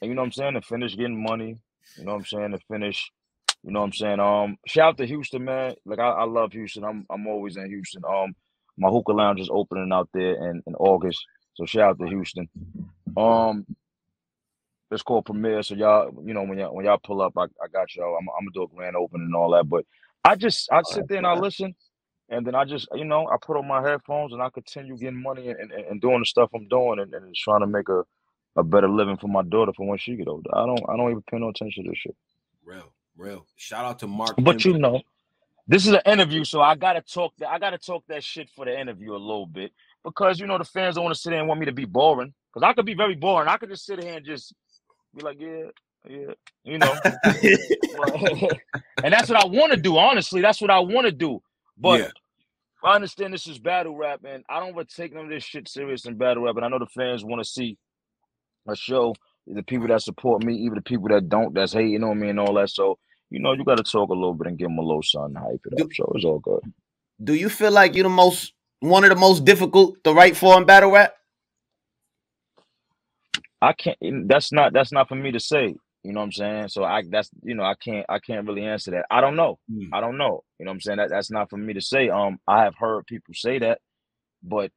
[0.00, 1.58] and you know what I'm saying, to finish getting money.
[1.96, 3.10] You know what I'm saying, to finish
[3.66, 4.20] you know what I'm saying?
[4.20, 5.74] Um, shout out to Houston, man.
[5.84, 6.84] Like I, I love Houston.
[6.84, 8.02] I'm I'm always in Houston.
[8.08, 8.36] Um,
[8.78, 11.18] my hookah lounge is opening out there in, in August.
[11.54, 12.48] So shout out to Houston.
[13.16, 13.66] Um,
[14.92, 15.64] it's called Premiere.
[15.64, 18.16] So y'all, you know, when y'all when y'all pull up, I, I got y'all.
[18.16, 19.68] I'm, I'm gonna do a grand opening and all that.
[19.68, 19.84] But
[20.24, 21.74] I just I sit there and I listen,
[22.28, 25.20] and then I just you know I put on my headphones and I continue getting
[25.20, 28.04] money and, and, and doing the stuff I'm doing and, and trying to make a,
[28.54, 30.50] a better living for my daughter for when she get older.
[30.54, 32.16] I don't I don't even pay no attention to this shit.
[32.64, 32.92] Real.
[33.16, 33.46] Real.
[33.56, 34.36] Shout out to Mark.
[34.38, 35.00] But you know,
[35.66, 38.64] this is an interview, so I gotta talk that I gotta talk that shit for
[38.64, 39.72] the interview a little bit.
[40.04, 41.84] Because you know the fans don't want to sit there and want me to be
[41.84, 42.32] boring.
[42.52, 43.48] Because I could be very boring.
[43.48, 44.54] I could just sit here and just
[45.14, 45.64] be like, yeah,
[46.08, 46.94] yeah, you know.
[49.02, 50.40] and that's what I want to do, honestly.
[50.40, 51.42] That's what I want to do.
[51.76, 52.10] But yeah.
[52.84, 55.42] I understand this is battle rap, and I don't want to take none of this
[55.42, 56.56] shit serious in battle rap.
[56.56, 57.76] And I know the fans want to see
[58.68, 59.14] a show,
[59.46, 62.38] the people that support me, even the people that don't, that's hating on me and
[62.38, 62.70] all that.
[62.70, 62.98] So
[63.30, 65.34] you know, you got to talk a little bit and give him a little something,
[65.34, 65.88] hype it up.
[65.92, 66.60] So it's all good.
[67.22, 70.56] Do you feel like you're the most one of the most difficult to write for
[70.58, 71.14] in battle rap?
[73.60, 73.96] I can't.
[74.28, 74.72] That's not.
[74.72, 75.74] That's not for me to say.
[76.02, 76.68] You know what I'm saying?
[76.68, 77.02] So I.
[77.08, 77.64] That's you know.
[77.64, 78.06] I can't.
[78.08, 79.06] I can't really answer that.
[79.10, 79.58] I don't know.
[79.72, 79.88] Mm.
[79.92, 80.44] I don't know.
[80.58, 80.98] You know what I'm saying?
[80.98, 82.08] That that's not for me to say.
[82.10, 83.80] Um, I have heard people say that,
[84.42, 84.70] but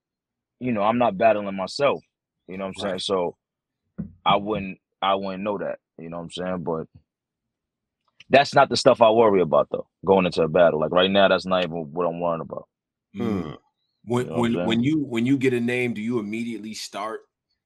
[0.60, 2.02] you know, I'm not battling myself.
[2.48, 2.90] You know what I'm right.
[2.92, 3.00] saying?
[3.00, 3.36] So
[4.26, 4.80] I wouldn't.
[5.02, 5.80] I wouldn't know that.
[5.98, 6.64] You know what I'm saying?
[6.64, 6.88] But
[8.30, 9.88] that's not the stuff I worry about though.
[10.06, 12.68] Going into a battle, like right now, that's not even what I'm worrying about.
[13.16, 13.58] Mm.
[14.06, 17.22] When you know when when you when you get a name, do you immediately start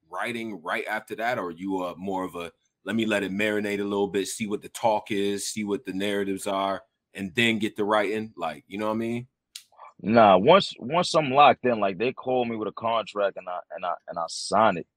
[0.09, 2.51] writing right after that, or you are more of a
[2.85, 5.85] let me let it marinate a little bit, see what the talk is, see what
[5.85, 6.81] the narratives are,
[7.13, 8.33] and then get the writing?
[8.35, 9.27] Like, you know what I mean?
[10.01, 13.59] Nah, once once I'm locked in, like they call me with a contract and I
[13.75, 14.87] and I and I sign it,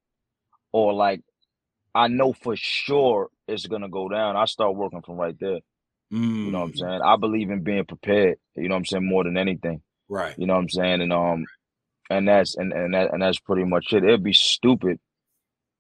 [0.73, 1.23] or like
[1.95, 4.37] I know for sure it's gonna go down.
[4.37, 5.61] I start working from right there.
[6.13, 6.47] Mm.
[6.47, 6.79] You know what I'm mm.
[6.79, 7.01] saying?
[7.03, 8.39] I believe in being prepared.
[8.55, 9.83] You know what I'm saying more than anything.
[10.09, 10.39] Right.
[10.39, 11.01] You know what I'm saying?
[11.03, 11.47] And um,
[12.11, 14.05] and that's and and that and that's pretty much it.
[14.05, 14.99] It'd be stupid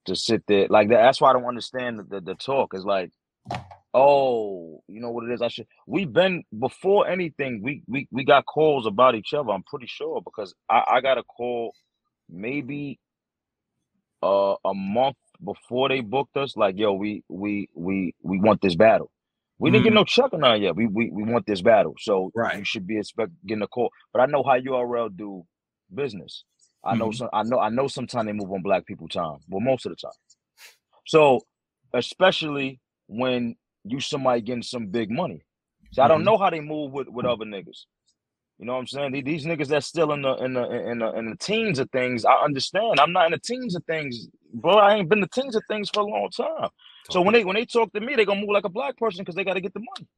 [0.06, 1.02] to sit there like that.
[1.02, 2.74] That's why I don't understand the, the, the talk.
[2.74, 3.10] Is like,
[3.94, 5.42] oh, you know what it is?
[5.42, 5.66] I should.
[5.86, 7.60] We've been before anything.
[7.62, 9.50] We we we got calls about each other.
[9.50, 11.72] I'm pretty sure because I I got a call
[12.28, 12.98] maybe
[14.22, 18.74] uh a month before they booked us, like, yo, we we we we want this
[18.74, 19.10] battle.
[19.58, 19.96] We didn't get mm-hmm.
[19.96, 20.76] no check on that yet.
[20.76, 21.94] We, we we want this battle.
[21.98, 22.58] So right.
[22.58, 23.90] you should be expect getting a call.
[24.12, 25.44] But I know how URL do
[25.94, 26.44] business.
[26.84, 27.16] I know mm-hmm.
[27.16, 29.38] some I know I know sometimes they move on black people time.
[29.48, 30.12] Well, most of the time.
[31.06, 31.40] So
[31.94, 35.42] especially when you somebody getting some big money.
[35.92, 36.26] So I don't mm-hmm.
[36.26, 37.86] know how they move with, with other niggas.
[38.58, 39.12] You know what I'm saying?
[39.24, 42.24] These niggas that's still in the in the in the in the teens of things,
[42.24, 43.00] I understand.
[43.00, 45.90] I'm not in the teens of things bro, I ain't been the things of things
[45.90, 46.70] for a long time.
[47.10, 49.22] So when they when they talk to me, they gonna move like a black person
[49.22, 50.08] because they got to get the money.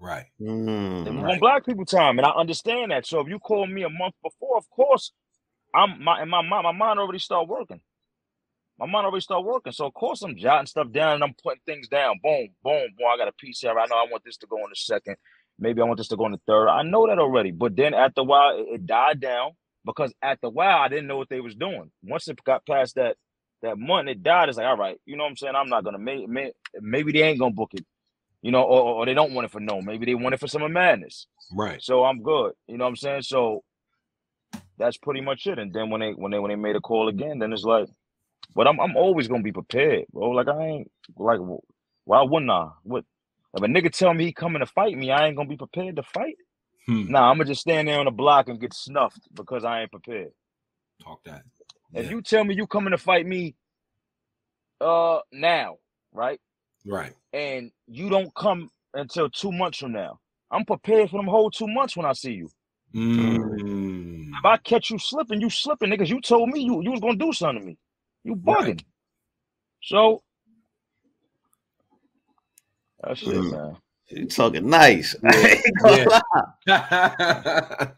[0.00, 0.26] Right.
[0.40, 1.30] Mm, They move Right.
[1.30, 3.06] on black people time, and I understand that.
[3.06, 5.12] So if you call me a month before, of course,
[5.74, 7.80] I'm my and my mind my mind already start working.
[8.78, 9.72] My mind already start working.
[9.72, 12.20] So of course I'm jotting stuff down and I'm putting things down.
[12.22, 13.08] Boom, boom, boom.
[13.12, 13.78] I got a piece here.
[13.78, 15.16] I know I want this to go in a second.
[15.58, 16.68] Maybe I want this to go in the third.
[16.68, 17.50] I know that already.
[17.50, 19.52] But then after a while, it, it died down
[19.84, 21.90] because after a while, I didn't know what they was doing.
[22.02, 23.16] Once it got past that
[23.62, 24.48] that month, it died.
[24.48, 25.54] It's like, all right, you know what I'm saying?
[25.56, 27.84] I'm not gonna make may, maybe they ain't gonna book it,
[28.42, 29.82] you know, or, or they don't want it for no.
[29.82, 31.26] Maybe they want it for some madness.
[31.52, 31.82] Right.
[31.82, 32.52] So I'm good.
[32.68, 33.22] You know what I'm saying?
[33.22, 33.64] So
[34.78, 35.58] that's pretty much it.
[35.58, 37.88] And then when they when they when they made a call again, then it's like,
[38.54, 40.30] but I'm I'm always gonna be prepared, bro.
[40.30, 41.40] Like I ain't like
[42.04, 42.68] why wouldn't I?
[42.84, 43.04] What
[43.54, 45.96] if a nigga tell me he coming to fight me, I ain't gonna be prepared
[45.96, 46.36] to fight?
[46.86, 47.10] Hmm.
[47.10, 49.90] Nah, I'm gonna just stand there on the block and get snuffed because I ain't
[49.90, 50.32] prepared.
[51.02, 51.42] Talk that.
[51.94, 53.54] If you tell me you coming to fight me
[54.80, 55.76] uh now,
[56.12, 56.40] right?
[56.86, 57.12] Right.
[57.32, 61.68] And you don't come until two months from now, I'm prepared for them whole two
[61.68, 62.50] months when I see you.
[62.94, 64.28] Mm.
[64.30, 66.08] If I catch you slipping, you slipping, niggas.
[66.08, 67.78] You told me you, you was gonna do something to me.
[68.24, 68.66] You bugging.
[68.66, 68.84] Right.
[69.82, 70.22] So
[73.08, 73.50] that's it, Mm.
[73.52, 73.76] man.
[74.10, 75.14] you talking nice.
[75.22, 76.20] Yeah, I ain't gonna yeah.
[76.66, 77.92] lie.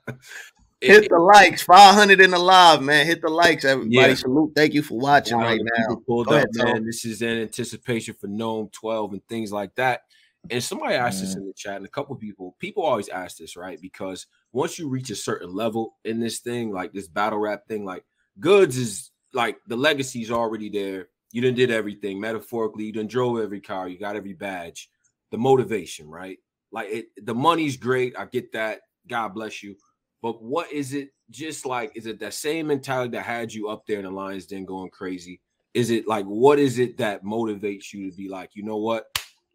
[0.80, 3.04] It- Hit the likes, 500 in the live, man.
[3.06, 3.94] Hit the likes, everybody.
[4.12, 4.14] Yeah.
[4.14, 4.52] Salute.
[4.56, 5.88] Thank you for watching Wow, right now.
[5.88, 6.72] people Pulled Go up, ahead, Tom.
[6.72, 6.86] man.
[6.86, 10.04] This is in anticipation for NOME 12 and things like that.
[10.48, 11.40] And somebody asked this Mhm.
[11.40, 13.78] in the chat, and a couple people, people always ask this, right?
[13.78, 17.84] Because once you reach a certain level in this thing, like this battle rap thing,
[17.84, 18.06] like
[18.38, 21.08] Goodz is like the legacy's already there.
[21.30, 24.88] You done did everything metaphorically, you done drove every car, you got every badge.
[25.30, 26.38] The motivation, right?
[26.72, 28.16] Like it, the money's great.
[28.18, 28.80] I get that.
[29.08, 29.76] God bless you.
[30.22, 31.92] But what is it just like?
[31.96, 34.90] Is it that same mentality that had you up there in the Lions Den going
[34.90, 35.40] crazy?
[35.74, 39.06] Is it like what is it that motivates you to be like, you know what?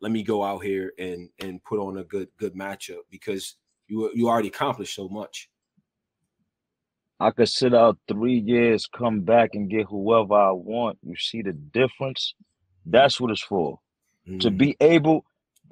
[0.02, 3.56] Let me go out here and and put on a good good matchup because
[3.88, 5.50] you you already accomplished so much.
[7.20, 10.98] I could sit out three years, come back and get whoever I want.
[11.04, 12.34] You see the difference?
[12.86, 13.80] That's what it's for.
[14.40, 15.26] To Mm, be able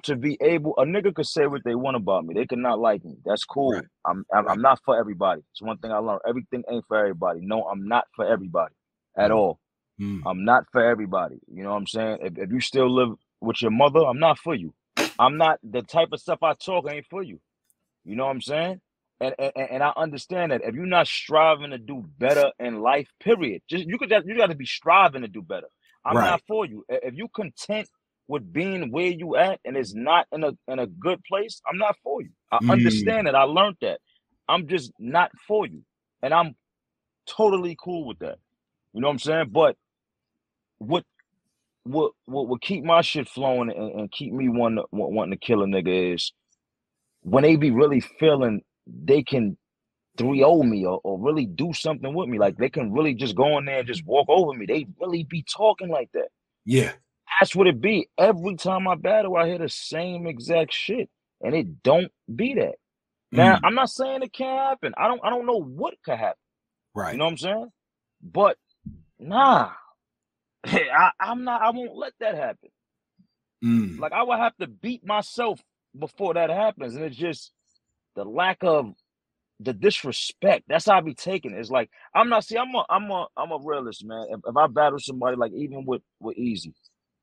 [0.04, 2.34] to be able a nigga could say what they want about me.
[2.34, 3.16] They could not like me.
[3.26, 3.78] That's cool.
[3.78, 3.86] Right.
[4.06, 4.50] I'm I'm, Right.
[4.50, 5.42] I'm not for everybody.
[5.52, 6.22] It's one thing I learned.
[6.28, 7.40] Everything ain't for everybody.
[7.42, 8.74] No, I'm not for everybody
[9.18, 9.32] at Mm.
[9.32, 9.60] all.
[10.00, 11.36] mm, I'm not for everybody.
[11.52, 12.18] You know what I'm saying?
[12.22, 14.74] If, if you still live with your mother, I'm not for you.
[15.18, 17.40] I'm not the type of stuff I talk ain't for you.
[18.04, 18.80] You know what I'm saying?
[19.20, 23.08] And and, and I understand that if you're not striving to do better in life,
[23.20, 23.62] period.
[23.68, 25.68] Just you could just, you got to be striving to do better.
[26.04, 26.24] I'm Right.
[26.24, 26.84] not for you.
[26.88, 27.88] If you content
[28.28, 31.78] with being where you at and it's not in a in a good place, I'm
[31.78, 32.30] not for you.
[32.52, 32.70] I Mm.
[32.70, 33.34] understand it.
[33.34, 34.00] I learned that.
[34.48, 35.82] I'm just not for you.
[36.22, 36.56] And I'm
[37.28, 38.38] totally cool with that.
[38.94, 39.50] You know what I'm saying?
[39.52, 39.76] But
[40.78, 41.04] what
[41.84, 45.46] what what would keep my shit flowing and, and keep me wanting to, wanting to
[45.46, 46.32] kill a nigga is
[47.22, 49.56] when they be really feeling they can
[50.18, 52.38] 3 me or, or really do something with me.
[52.38, 54.66] Like they can really just go in there and just walk over me.
[54.66, 56.28] They really be talking like that.
[56.66, 56.92] yeah.
[57.40, 58.08] That's what it be.
[58.18, 61.10] Every time I battle, I hear the same exact shit.
[61.42, 62.76] And it don't be that.
[63.32, 64.94] Now, Mm, I'm not saying it can't happen.
[64.98, 66.38] I don't I don't know what could happen.
[66.94, 67.12] right.
[67.12, 67.68] You know what I'm saying?
[68.22, 68.56] But
[69.18, 69.72] nah.
[70.66, 72.70] I, I'm not I won't let that happen.
[73.64, 75.60] Mm, Like I would have to beat myself
[75.98, 76.96] before that happens.
[76.96, 77.52] And it's just
[78.16, 78.92] the lack of
[79.60, 80.64] the disrespect.
[80.68, 81.58] That's how I be taking it.
[81.60, 84.26] It's like I'm not see, I'm a I'm a I'm a realist, man.
[84.30, 86.74] If, if I battle somebody like even with with Eazy,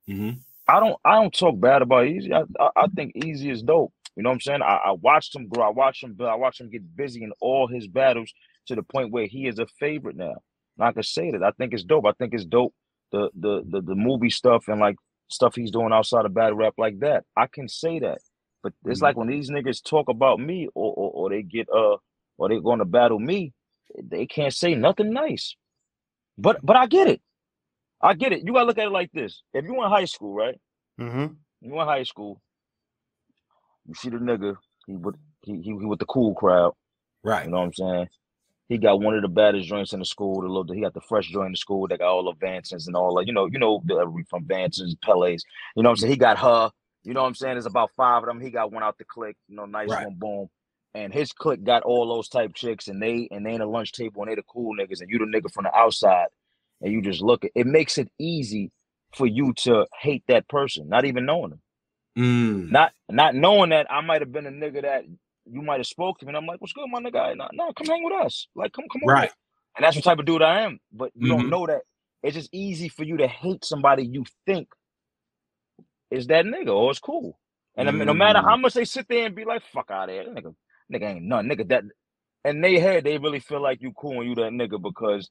[0.10, 2.32] mhm, I don't I don't talk bad about Eazy.
[2.34, 3.94] I I, I think Eazy is dope.
[4.16, 4.62] You know what I'm saying?
[4.62, 7.32] I, I watched him grow, I watched him build, I watched him get busy in
[7.42, 8.32] all his battles
[8.68, 10.36] to the point where he is a favorite now.
[10.78, 11.44] And I can say that.
[11.44, 12.06] I think it's dope.
[12.06, 12.74] I think it's dope
[13.12, 14.96] the the the, the movie stuff and like
[15.30, 17.26] stuff he's doing outside of battle rap like that.
[17.38, 18.20] I can say that.
[18.64, 19.04] But it's Mhm.
[19.04, 21.98] like when these niggas talk about me or, or or they get uh
[22.38, 23.54] or they going to battle me,
[24.02, 25.56] they can't say nothing nice.
[26.38, 27.22] But but I get it.
[28.04, 28.44] I get it.
[28.46, 29.44] You gotta look at it like this.
[29.54, 30.60] If you in high school, right?
[31.00, 31.34] Mm-hmm.
[31.62, 32.42] You in high school,
[33.88, 34.56] you see the nigga,
[34.88, 36.74] he with he, he, he with the cool crowd,
[37.24, 37.46] right.
[37.46, 38.10] you know what I'm saying?
[38.70, 40.42] He got one of the baddest joints in the school.
[40.42, 41.88] The little, he got the fresh joint in the school.
[41.88, 43.28] They got all the Vansons and all that.
[43.28, 45.44] You know, you know, the, from Vansons, Pele's.
[45.76, 46.12] You know what I'm saying?
[46.14, 46.72] He got her.
[47.04, 47.56] You know what I'm saying?
[47.56, 48.40] There's about five of them.
[48.40, 49.36] He got one out the click.
[49.50, 50.06] You know, nice Right.
[50.06, 50.48] one, boom.
[50.94, 53.92] And his clique got all those type chicks, and they and they in a lunch
[53.92, 56.28] table, and they the cool niggas, and you the nigga from the outside,
[56.82, 57.67] and you just look at it.
[57.67, 58.72] Makes it easy
[59.15, 61.58] for you to hate that person, not even knowing them
[62.17, 65.06] Mm, not not knowing that I might have been a nigga that
[65.52, 66.32] you might have spoke to me.
[66.32, 67.38] And I'm like, what's good, my nigga?
[67.38, 68.48] No, no, come hang with us.
[68.56, 69.15] Like, come, come over.
[69.15, 69.32] right.
[69.78, 70.80] And that's the type of dude I am.
[70.91, 71.30] But you Mhm.
[71.30, 71.82] don't know that
[72.24, 74.70] it's just easy for you to hate somebody you think
[76.12, 77.39] is that nigga or it's cool.
[77.78, 78.58] And I mean, no matter how Mm.
[78.58, 80.56] much they sit there and be like, fuck out of here, nigga,
[80.94, 81.84] nigga ain't none, nigga that
[82.44, 85.30] and they head they really feel like you cool and you that nigga because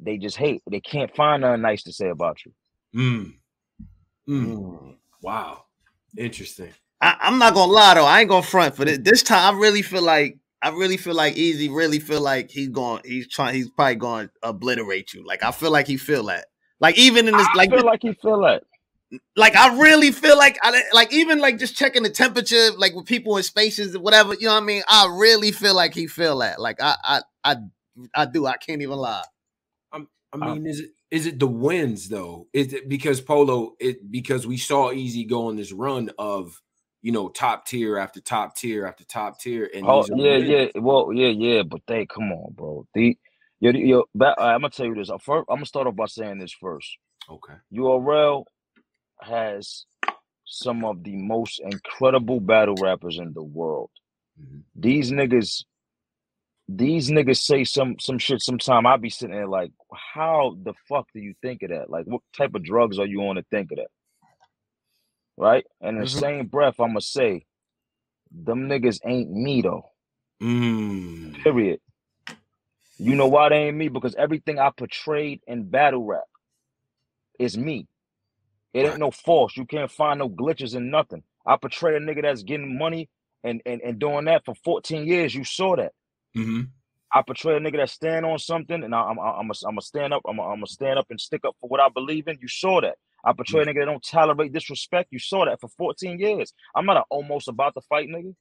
[0.00, 0.62] they just hate.
[0.70, 2.52] They can't find nothing nice to say about you.
[2.94, 3.34] Mm.
[4.28, 4.56] Mm.
[4.56, 4.96] Mm.
[5.22, 5.64] Wow.
[6.16, 6.72] Interesting.
[7.00, 8.04] I, I'm not gonna lie though.
[8.04, 8.98] I ain't gonna front for this.
[8.98, 12.68] This time, I really feel like I really feel like Eazy really feel like he's
[12.68, 13.02] going.
[13.04, 13.54] He's trying.
[13.54, 15.24] He's probably going to obliterate you.
[15.24, 16.46] Like I feel like he feel that.
[16.80, 18.64] Like even in this, I like feel like he feel that.
[19.36, 23.06] like I really feel like I like even like just checking the temperature, like with
[23.06, 24.34] people in spaces or whatever.
[24.34, 24.82] You know what I mean?
[24.86, 26.60] I really feel like he feel that.
[26.60, 27.56] Like I I I
[28.14, 28.46] I do.
[28.46, 29.24] I can't even lie.
[30.32, 32.48] I Uh, mean, is it is it the wins though?
[32.52, 33.74] Is it because Polo?
[33.80, 36.60] It because we saw Eazy go on this run of
[37.02, 40.44] you know top tier after top tier after top tier, and Oh yeah, wins.
[40.46, 40.66] yeah.
[40.76, 41.62] Well, yeah, yeah.
[41.62, 42.86] But they come on, bro.
[42.94, 43.16] The
[43.60, 45.10] yo, yo, I'm gonna tell you this.
[45.10, 46.88] Uh, First, I'm gonna start off by saying this first.
[47.30, 47.54] Okay.
[47.74, 48.44] URL
[49.20, 49.86] has
[50.44, 53.90] some of the most incredible battle rappers in the world.
[54.40, 54.62] Mhm.
[54.74, 55.64] These niggas,
[56.76, 58.42] these niggas say some some shit.
[58.42, 59.72] Sometime I be sitting there like,
[60.14, 61.90] how the fuck do you think of that?
[61.90, 63.88] Like, what type of drugs are you on to think of that?
[65.38, 65.66] Right?
[65.80, 66.08] And in the Mhm.
[66.08, 67.46] same breath, I'ma say,
[68.32, 69.84] them niggas ain't me though.
[70.42, 71.36] Mm.
[71.44, 71.80] Period.
[72.98, 73.88] You know why they ain't me?
[73.88, 76.24] Because everything I portrayed in battle rap
[77.38, 77.88] is me.
[78.74, 79.56] It ain't no false.
[79.56, 81.24] You can't find no glitches in nothing.
[81.46, 83.08] I portray a nigga that's getting money
[83.44, 85.34] and and, and doing that for 14 years.
[85.34, 85.92] You saw that.
[86.34, 86.62] Hmm
[87.14, 89.82] I portray a nigga that stand on something, and I, I'm I'm a, I'm a
[89.82, 90.22] stand up.
[90.28, 92.38] I'm a, I'm a stand up and stick up for what I believe in.
[92.40, 92.96] You saw that.
[93.24, 95.08] I portray a nigga that don't tolerate disrespect.
[95.12, 96.52] You saw that for 14 years.
[96.76, 98.34] I'm not a almost about to fight nigga.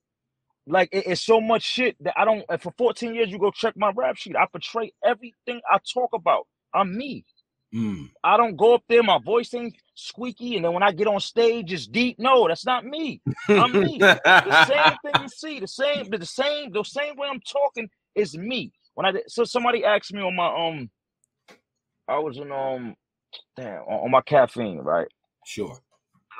[0.67, 2.45] Like it- it's so much shit that I don't.
[2.49, 4.35] and For 14 years, you go check my rap sheet.
[4.35, 6.47] I portray everything I talk about.
[6.73, 7.25] I'm me.
[7.73, 8.09] Mm.
[8.23, 9.03] I don't go up there.
[9.03, 12.17] My voice ain't squeaky, and then when I get on stage, it's deep.
[12.19, 13.21] No, that's not me.
[13.49, 14.09] I'm me.
[14.43, 18.37] The same thing you see, the same, the same, the same way I'm talking is
[18.37, 18.71] me.
[18.95, 20.89] When I did, so somebody asked me on my um,
[22.07, 22.95] I was in um,
[23.55, 25.07] damn, on, on my caffeine, right?
[25.45, 25.65] Sure.
[25.67, 25.75] You know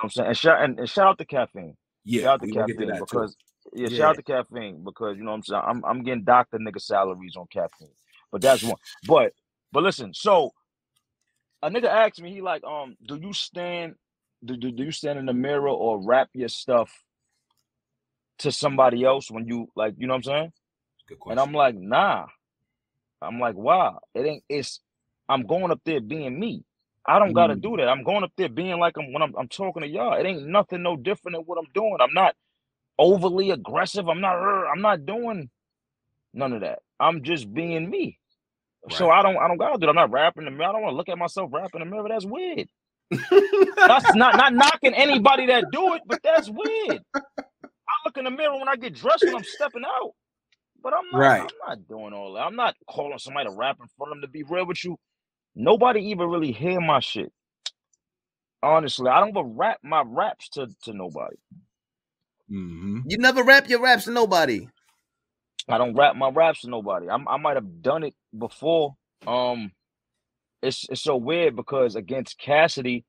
[0.01, 1.75] what I'm saying, and shout and, and shout out to caffeine.
[2.05, 2.23] Yeah.
[2.23, 3.37] shout out to caffeine because
[3.73, 3.97] yeah, Yeah.
[3.97, 5.63] shout out to caffeine because you know what I'm saying.
[5.65, 7.93] I'm I'm getting doctor nigga salaries on caffeine,
[8.31, 8.77] but that's one.
[9.07, 9.33] But
[9.71, 10.53] but listen, so
[11.63, 13.95] a nigga asked me, he like, um, do you stand,
[14.45, 16.91] do, do, do you stand in the mirror or rap your stuff
[18.39, 20.54] to somebody else when you like, you know what I'm saying?
[21.08, 21.39] Good And.
[21.39, 22.26] I'm like, nah.
[23.24, 24.02] I'm like, wow.
[24.15, 24.45] It ain't.
[24.50, 24.82] It's.
[25.30, 26.65] I'm going up there being me.
[27.08, 27.63] I don't gotta Mm.
[27.63, 27.89] do that.
[27.89, 30.15] I'm going up there being like I'm when I'm, I'm talking to y'all.
[30.19, 31.98] It ain't nothing no different than what I'm doing.
[32.02, 32.36] I'm not
[33.00, 34.10] overly aggressive.
[34.10, 34.36] I'm not.
[34.38, 35.50] I'm not doing
[36.34, 36.82] none of that.
[37.00, 38.18] I'm just being me.
[38.89, 39.37] So I don't.
[39.37, 39.81] I don't gotta do.
[39.87, 39.89] That.
[39.89, 40.69] I'm not rapping in the mirror.
[40.69, 42.09] I don't want to look at myself rapping in the mirror.
[42.09, 42.69] That's weird.
[43.87, 47.01] That's not not knocking anybody that do it, but that's weird.
[47.89, 50.11] I look in the mirror when I get dressed when I'm stepping out.
[50.83, 51.41] But I'm not, Right.
[51.41, 52.41] I'm not doing all that.
[52.41, 54.97] I'm not calling somebody to rap in front of them to be real with you.
[55.55, 57.31] Nobody even really hear my shit.
[58.63, 61.37] Honestly, I don't even rap my raps to, to nobody.
[62.49, 64.69] hmm You never rap your raps to nobody.
[65.67, 67.10] I don't rap my raps to nobody.
[67.10, 68.95] I'm, I might have done it before.
[69.26, 69.72] Um,
[70.62, 73.06] it's it's so weird because against Cassidy,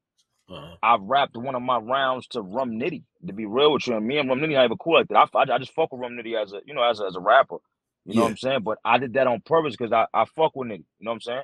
[0.51, 0.77] Uh-huh.
[0.83, 3.05] I rapped one of my rounds to Rum Nitty.
[3.29, 5.19] To be real with you, and me and Rum Nitty not even cool like that.
[5.35, 7.17] I, I, I just fuck with Rum Nitty as a you know as a, as
[7.17, 7.59] a rapper.
[8.07, 8.63] You know what I'm saying?
[8.63, 10.79] But I did that on purpose because I, I fuck with Nitty.
[10.79, 11.43] You know what I'm saying?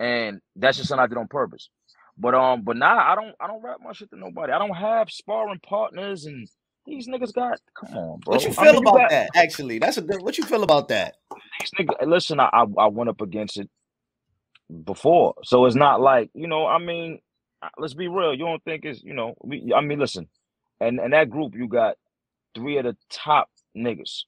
[0.00, 1.70] And that's just something I did on purpose.
[2.18, 4.52] But um, but now I don't I don't rap my shit to nobody.
[4.52, 6.48] I don't have sparring partners, and
[6.88, 8.34] these niggas got come on, bro.
[8.34, 9.30] What you I feel mean, about got- that?
[9.34, 10.22] Actually, that's a good.
[10.22, 11.16] What you feel about that?
[11.60, 13.68] these niggas, listen, I, I I went up against it
[14.84, 16.66] before, so it's not like you know.
[16.66, 17.20] I mean,
[17.78, 18.32] let's be real.
[18.34, 19.34] You don't think it's you know?
[19.42, 20.28] We, I mean, listen,
[20.80, 21.96] and and that group you got
[22.54, 24.24] three of the top niggas.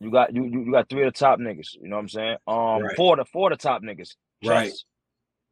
[0.00, 1.74] You got you you, you got three of the top niggas.
[1.80, 2.36] You know what I'm saying?
[2.46, 2.96] Um, Right.
[2.96, 4.14] four of the four of the top niggas.
[4.44, 4.70] Right.
[4.70, 4.84] Chess.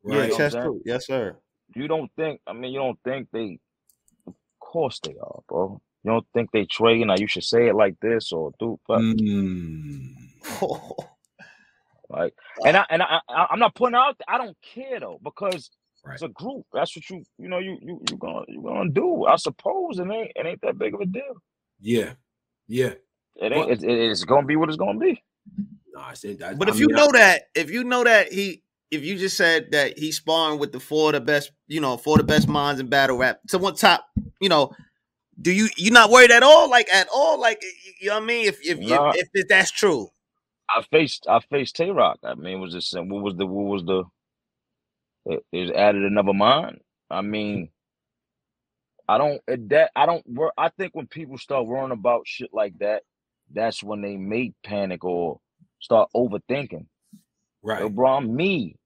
[0.04, 0.30] Yeah, Right.
[0.30, 0.80] know chess saying?
[0.84, 1.36] Yes, sir.
[1.74, 2.40] You don't think?
[2.46, 3.58] I mean, you don't think they?
[4.72, 5.82] Of course they are, bro.
[6.02, 7.08] You don't think they trading?
[7.08, 10.14] Now you should say it like this or do, but Mm.
[12.08, 12.32] Like,
[12.66, 14.16] and I and I, I I'm not putting out.
[14.26, 15.70] I don't care though because
[16.04, 16.14] Right.
[16.14, 16.64] it's a group.
[16.72, 19.26] That's what you you know you you you gonna you gonna do.
[19.26, 21.34] I suppose it ain't it ain't that big of a deal.
[21.80, 22.14] Yeah.
[22.66, 22.94] Yeah.
[23.36, 23.56] It ain't.
[23.56, 25.22] Well- It's, it's gonna be what it's gonna be.
[25.94, 26.58] No, I said that.
[26.58, 29.38] But I if you mean, know that, if you know that he, if you just
[29.38, 32.32] said that he's sparring with the four of the best, you know, four of the
[32.32, 34.06] best minds in battle rap, to what top,
[34.38, 34.70] you know,
[35.40, 38.22] do you you not worried at all, like at all, like you, you know what
[38.22, 38.46] I mean?
[38.46, 39.12] If if Nah.
[39.14, 40.10] if, if that's true,
[40.68, 42.18] I faced I faced Tay Roc.
[42.22, 44.04] I mean, was this what was the what was the
[45.24, 46.80] it, it's added another mind.
[47.10, 47.70] I mean,
[49.08, 50.52] I don't that I don't work.
[50.58, 53.04] I think when people start worrying about shit like that,
[53.50, 55.40] that's when they may panic or
[55.80, 56.86] start overthinking.
[57.62, 57.80] Right.
[57.80, 58.76] Yo, bro, I'm me.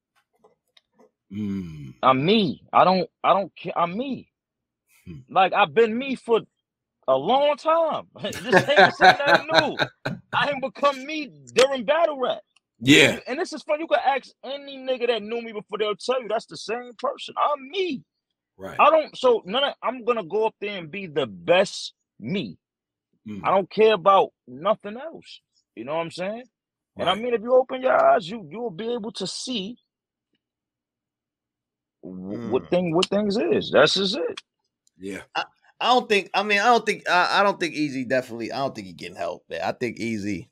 [1.33, 1.95] Mm.
[2.03, 2.63] I'm me.
[2.73, 3.77] I don't I don't care.
[3.77, 4.29] I'm me.
[5.07, 5.21] Hmm.
[5.29, 6.41] Like I've been me for
[7.09, 8.07] a long time.
[8.23, 9.77] this ain't something new.
[10.33, 12.41] I ain't become me during battle rap.
[12.81, 13.19] Yeah.
[13.27, 13.83] And this is funny.
[13.83, 16.93] You can ask any nigga that knew me before, they'll tell you that's the same
[16.99, 17.35] person.
[17.39, 18.03] I'm me.
[18.59, 18.77] Right.
[18.79, 22.59] I don't so none of I'm gonna go up there and be the best me.
[23.29, 23.41] Mm.
[23.45, 25.41] I don't care about nothing else.
[25.75, 26.45] You know what I'm saying?
[26.99, 29.77] And I mean, if you open your eyes, you you'll be able to see
[32.03, 32.71] wh- what Mm.
[32.71, 33.71] thing what things is.
[33.73, 34.41] That's just it.
[34.99, 35.23] Yeah.
[35.81, 36.31] I don't think.
[36.35, 37.09] I mean, I don't think.
[37.09, 38.53] I, I don't think Eazy definitely.
[38.53, 39.45] I don't think he getting help.
[39.51, 39.61] Man.
[39.65, 40.49] I think Eazy.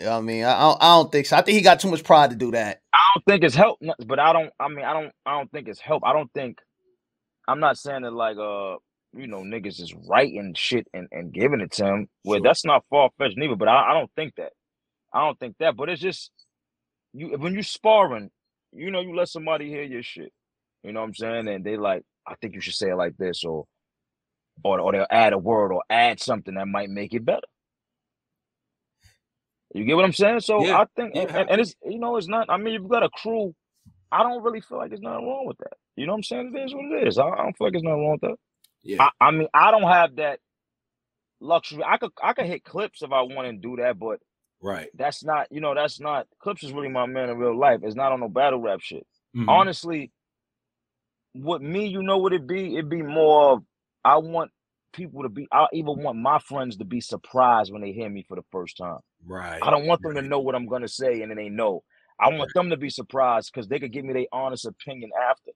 [0.00, 1.36] You know what I mean, I, I don't, I don't think so.
[1.36, 2.82] I think he got too much pride to do that.
[2.94, 4.52] I don't think it's help, but I don't.
[4.60, 5.12] I mean, I don't.
[5.26, 6.04] I don't think it's help.
[6.04, 6.58] I don't think.
[7.48, 8.76] I'm not saying that like uh,
[9.14, 12.08] you know, niggas is writing shit and, and giving it to him.
[12.24, 12.42] Well, Sure.
[12.42, 13.56] that's not far fetched neither.
[13.56, 14.52] But I, I don't think that.
[15.14, 15.76] I don't think that.
[15.76, 16.30] But it's just
[17.12, 18.30] you when you sparring,
[18.72, 20.32] you know, you let somebody hear your shit.
[20.84, 21.48] You know what I'm saying?
[21.48, 23.66] And they like, I think you should say it like this, or
[24.64, 27.46] or or they'll add a word or add something that might make it better.
[29.74, 30.40] You get what I'm saying?
[30.40, 30.80] So Yeah.
[30.80, 31.38] I think, and, Yeah.
[31.38, 32.48] and, and it's you know, it's not.
[32.50, 33.54] I mean, you've got a crew.
[34.10, 35.74] I don't really feel like there's nothing wrong with that.
[35.96, 36.52] You know what I'm saying?
[36.54, 37.18] It is what it is.
[37.18, 38.36] I, I don't feel like there's nothing wrong with that.
[38.82, 39.02] Yeah.
[39.20, 40.40] I, I mean, I don't have that
[41.40, 41.82] luxury.
[41.84, 44.20] I could I could hit clips if I want to do that, but
[44.62, 44.88] right.
[44.94, 45.46] that's not.
[45.50, 46.26] You know, that's not.
[46.40, 47.80] Clips is really my man in real life.
[47.82, 49.06] It's not on no battle rap shit.
[49.36, 49.48] Mhm.
[49.48, 50.10] Honestly,
[51.34, 52.74] with me, you know what it be?
[52.74, 53.62] It'd be more of
[54.04, 54.50] I want
[54.92, 55.46] people to be.
[55.52, 58.76] I even want my friends to be surprised when they hear me for the first
[58.76, 58.98] time.
[59.26, 59.60] Right.
[59.62, 61.82] I don't want them to know what I'm gonna say and then they know.
[62.20, 65.50] I want them to be surprised because they could give me their honest opinion after.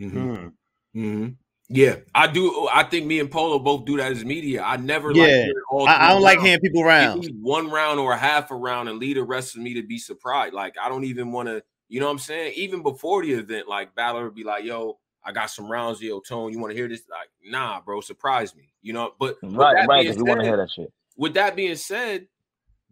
[0.00, 0.52] Mhm.
[0.92, 1.28] hmm
[1.68, 2.68] Yeah, I do.
[2.72, 4.62] I think me and Polo both do that as media.
[4.62, 5.44] I never Yeah.
[5.44, 6.46] hear all I, I don't like rounds.
[6.48, 7.28] hearing people around.
[7.40, 10.52] one round or half a round and leave the rest of me to be surprised.
[10.52, 12.54] Like I don't even want to, you know what I'm saying?
[12.56, 16.20] Even before the event, like Battler would be like, yo, I got some rounds, yo,
[16.20, 17.02] Tone, you want to hear this?
[17.10, 18.72] Like, nah, bro, surprise me.
[18.82, 20.92] You know, but Right, right, because we want to hear that shit.
[21.16, 22.26] with that being said,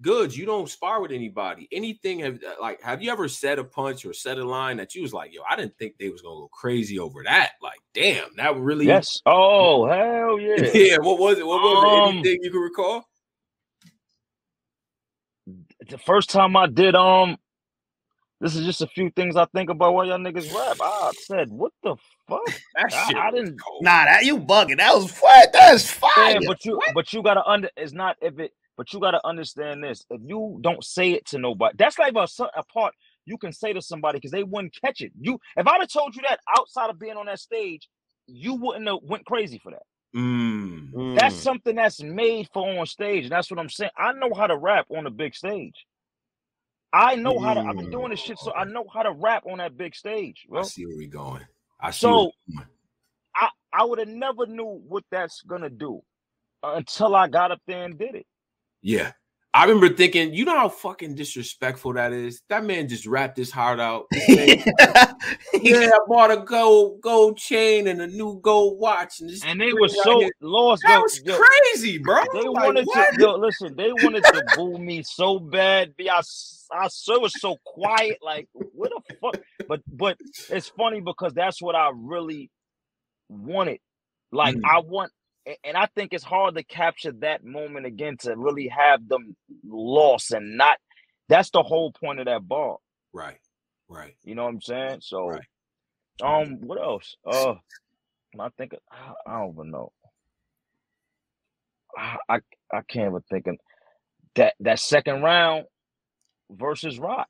[0.01, 1.69] Goodz, you don't spar with anybody.
[1.71, 5.03] Anything have like have you ever said a punch or said a line that you
[5.03, 7.53] was like, yo, I didn't think they was gonna go crazy over that.
[7.63, 9.21] Like, damn, that really Yes.
[9.27, 10.71] Oh, hell yeah.
[10.75, 10.99] yeah.
[10.99, 11.47] What was it?
[11.47, 12.03] What was it?
[12.03, 13.05] Um, Anything you can recall?
[15.89, 17.37] the first time I did um
[18.43, 20.77] this is just a few things I think about while y'all niggas rap.
[20.83, 21.97] I said, what the
[22.29, 22.43] fuck?
[22.75, 24.77] That I- shit I was didn't- Nah, that you bugging.
[24.79, 25.53] That was what?
[25.53, 26.11] That's fire.
[26.33, 29.83] Yeah, but you but you gotta under it's not if it but you gotta understand
[29.85, 30.05] this.
[30.11, 32.27] If you don't say it to nobody, that's like a,
[32.57, 32.93] a part
[33.25, 35.13] you can say to somebody because they wouldn't catch it.
[35.21, 37.89] You if I'd have told you that outside of being on that stage,
[38.27, 39.83] you wouldn't have went crazy for that.
[40.17, 41.17] Mm.
[41.19, 41.43] That's Mm.
[41.43, 43.25] something that's made for on stage.
[43.25, 43.91] And that's what I'm saying.
[43.97, 45.75] I know how to rap on the big stage.
[46.93, 47.93] I know how to I've been mm.
[47.93, 50.87] doing this shit, so I know how to rap on that big stage, I see
[50.87, 51.43] where we going.
[51.81, 52.01] I see.
[52.01, 52.67] So- going.
[53.35, 56.03] I, I would have never knew what that's gonna do
[56.63, 58.27] until I got up there and did it.
[58.83, 59.13] yeah.
[59.55, 62.41] I remember thinking, you know how fucking disrespectful that is.
[62.49, 64.07] That man just rapped his heart out.
[64.13, 64.65] This
[65.63, 69.61] yeah, I bought a gold gold chain and a new gold watch, and, this And
[69.61, 70.31] they were so here.
[70.41, 70.83] lost.
[70.87, 72.17] that yo- was yo, crazy, bro.
[72.33, 73.15] They Like, wanted what?
[73.15, 73.77] to yo, listen.
[73.77, 75.95] They wanted to boo me so bad.
[75.97, 78.19] B, I, s- I so was so quiet.
[78.23, 79.37] Like what the fuck?
[79.69, 80.17] But but
[80.49, 82.51] it's funny because that's what I really
[83.29, 83.79] wanted.
[84.33, 84.63] Like Mm.
[84.65, 85.22] I want, a-
[85.65, 90.33] and I think it's hard to capture that moment again to really have them lost
[90.33, 90.79] and not.
[91.29, 92.81] That's the whole point of that ball.
[93.13, 93.39] Right,
[93.89, 94.17] right.
[94.25, 94.99] You know what I'm saying?
[95.03, 95.45] So, Right.
[96.23, 97.17] um, what else?
[97.27, 97.55] Uh,
[98.41, 99.93] I think I, I don't even know.
[101.99, 102.37] I, I
[102.73, 103.57] I can't even think of
[104.37, 105.67] that that second round
[106.51, 107.29] versus Roc.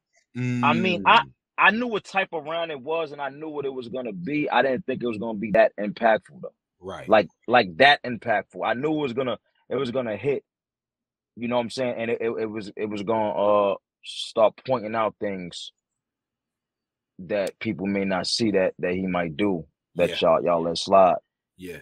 [0.63, 1.33] I mean, I- Mm.
[1.59, 4.13] I knew what type of round it was, and I knew what it was gonna
[4.13, 4.51] be.
[4.51, 6.55] I didn't think it was gonna be that impactful though.
[6.85, 8.61] Right, Like like that impactful.
[8.67, 9.39] I knew it was gonna
[9.71, 10.45] it was gonna hit.
[11.37, 11.95] You know what I'm saying?
[11.97, 13.75] And it, it, it was it was gonna uh
[14.05, 15.73] start pointing out things
[17.21, 19.65] that people may not see that that he might do
[19.95, 20.17] that Yeah.
[20.21, 21.17] y'all y'all let slide.
[21.57, 21.79] yeah.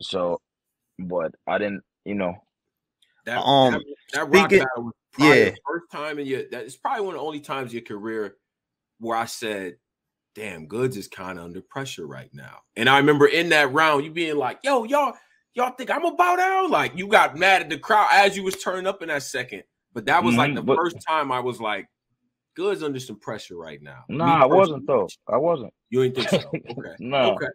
[0.00, 0.40] So,
[0.98, 2.34] but I didn't, you know.
[3.26, 3.82] That Um, that,
[4.14, 5.44] that Roc speaking- battle was probably yeah.
[5.50, 7.84] the first time in your that is probably one of the only times in your
[7.86, 8.36] career
[8.98, 9.76] where I said,
[10.34, 14.04] "Damn, Goodz is kind of under pressure right now." And I remember in that round,
[14.04, 15.14] you being like, "Yo, y'all,
[15.54, 18.56] y'all think I'm about out?" Like you got mad at the crowd as you was
[18.56, 19.62] turning up in that second.
[19.92, 21.86] But that was like Mhm, the first time I was like,
[22.56, 24.04] Good's under some pressure right now.
[24.08, 25.08] Nah, I wasn't though.
[25.28, 25.72] I wasn't.
[25.90, 26.50] You didn't think so?
[26.70, 26.94] Okay.
[26.98, 27.32] no.
[27.32, 27.46] Okay.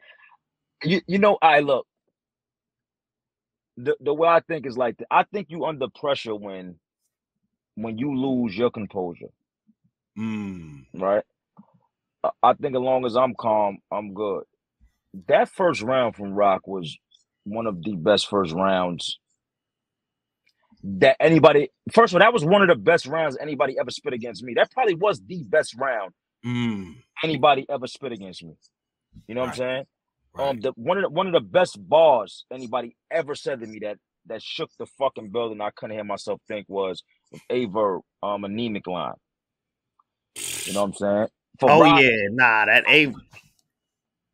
[0.83, 1.85] You you know, I look.
[3.77, 6.79] The the way I think is like I think you under pressure when
[7.75, 9.29] when you lose your composure.
[10.17, 10.85] Mm.
[10.93, 11.23] Right.
[12.23, 14.43] I- think as long as I'm calm, I'm good.
[15.27, 16.97] That first round from Roc was
[17.45, 19.19] one of the best first rounds
[20.83, 21.69] that anybody.
[21.93, 24.53] First of all, that was one of the best rounds anybody ever spit against me.
[24.55, 26.13] That probably was the best round
[26.45, 26.95] Mm.
[27.23, 28.55] anybody ever spit against me.
[29.27, 29.85] You know what I'm saying?
[30.33, 30.49] Right.
[30.49, 33.79] Um, the one of the one of the best bars anybody ever said to me
[33.83, 33.97] that
[34.27, 35.61] that shook the fucking building.
[35.61, 37.03] I couldn't hear myself think was
[37.51, 39.13] Averb um anemic line.
[40.65, 41.27] You know what I'm saying?
[41.59, 43.13] For Oh Roc, yeah, nah, that a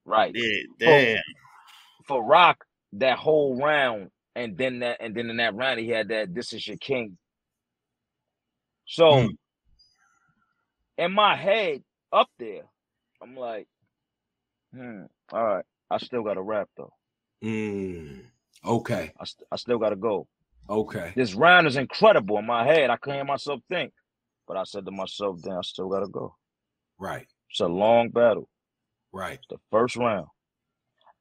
[0.05, 0.35] right.
[0.35, 1.19] yeah, damn.
[2.07, 6.09] For Roc, that whole round, and then that, and then in that round, he had
[6.09, 7.17] that "This is your king."
[8.85, 9.37] So, Mm.
[10.97, 12.63] in my head, up there,
[13.21, 13.67] I'm like,
[14.73, 15.65] hmm, all right.
[15.91, 16.93] I still got to rap though.
[17.43, 18.21] Mm.
[18.65, 19.13] Okay.
[19.19, 20.27] I, st- I still got to go.
[20.69, 21.13] Okay.
[21.15, 22.89] This round is incredible in my head.
[22.89, 23.93] I couldn't hear myself think,
[24.47, 26.35] but I said to myself, "Damn, I still got to go."
[26.99, 27.27] Right.
[27.51, 28.49] It's a long battle.
[29.13, 29.39] Right.
[29.49, 30.27] the first round.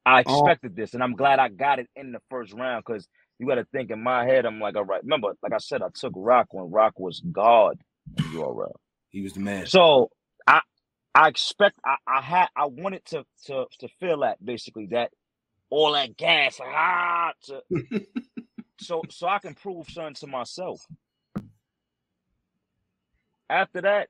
[0.05, 0.51] I Oh.
[0.51, 3.07] expected this, and I'm glad I got it in the first round because
[3.39, 4.45] you got to think in my head.
[4.45, 5.03] I'm like, all right.
[5.03, 7.79] Remember, like I said, I took Roc when Roc was God
[8.17, 8.73] in URL.
[9.09, 9.65] He was the man.
[9.65, 10.11] So
[10.47, 10.61] I,
[11.15, 15.11] I expect, I, I had, I wanted to, to, to feel that basically that
[15.71, 17.61] all that gas, ah, to,
[18.77, 20.85] so, so I can prove something to myself.
[23.49, 24.09] After that,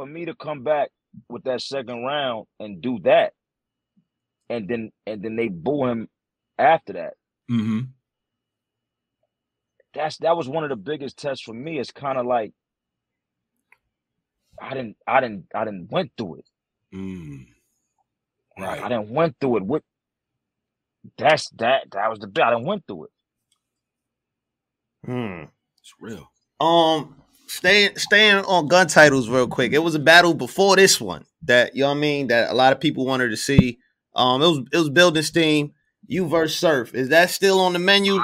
[0.00, 0.88] for me to come back
[1.28, 3.34] with that second round and do that,
[4.48, 6.08] and then and then they boo him
[6.56, 7.14] after that.
[7.50, 7.80] Mm-hmm.
[9.92, 11.78] That's that was one of the biggest tests for me.
[11.78, 12.54] It's kind of like
[14.58, 16.44] I didn't I didn't I didn't went through it.
[16.94, 17.48] Mm.
[18.56, 19.64] I didn't went through it.
[19.64, 19.82] What
[21.18, 22.42] that's that that was the bit.
[22.42, 23.10] I didn't went through it.
[25.04, 25.42] Hmm.
[25.78, 26.30] It's real.
[26.58, 27.16] Um,
[27.50, 29.72] staying staying on gun titles real quick.
[29.72, 32.54] It was a battle before this one that you know what I mean that a
[32.54, 33.78] lot of people wanted to see.
[34.14, 35.72] Um, it was it was building steam.
[36.06, 36.92] You versus Surf.
[36.94, 38.20] Is that still on the menu?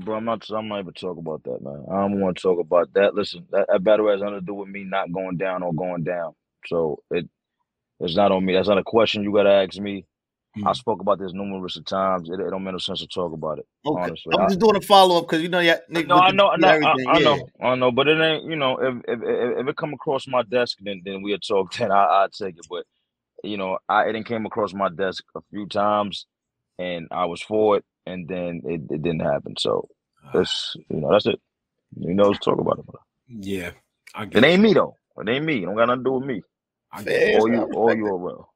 [0.00, 0.48] Bro, I'm not.
[0.50, 1.84] I'm not even talk about that, man.
[1.90, 3.14] I don't want to talk about that.
[3.14, 6.04] Listen, that, that battle has nothing to do with me not going down or going
[6.04, 6.34] down.
[6.66, 7.28] So it
[8.00, 8.54] it's not on me.
[8.54, 10.06] That's not a question you got to ask me.
[10.56, 10.76] I Mm.
[10.76, 12.28] spoke about this numerous of times.
[12.28, 13.66] It, it don't make no sense to talk about it.
[13.84, 14.00] Okay.
[14.02, 15.78] Honestly, I'm I- just doing a follow up because you know yeah.
[15.88, 17.24] No, I know, no, I, everything, I yeah.
[17.24, 18.44] know, I know, but it ain't.
[18.44, 21.72] You know, if if if, if it come across my desk, then then we'll talk.
[21.78, 22.66] Then I I take it.
[22.70, 22.84] But
[23.42, 26.26] you know, I it didn't came across my desk a few times,
[26.78, 29.56] and I was for it, and then it, it didn't happen.
[29.58, 29.88] So
[30.34, 31.40] it's you know that's it.
[31.98, 32.86] You know, let's talk about it.
[32.86, 33.70] But yeah.
[34.14, 34.68] I it ain't you.
[34.68, 34.96] me though.
[35.18, 35.62] It ain't me.
[35.62, 36.42] It don't got nothing to do with me.
[36.92, 37.34] I get.
[37.40, 38.50] All you, all you are well.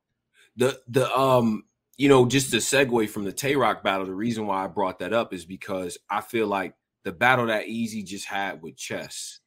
[0.56, 1.64] The the um
[1.98, 5.00] you know just to segue from the Tay Roc battle, the reason why I brought
[5.00, 6.74] that up is because I feel like
[7.04, 9.40] the battle that Eazy just had with Chess,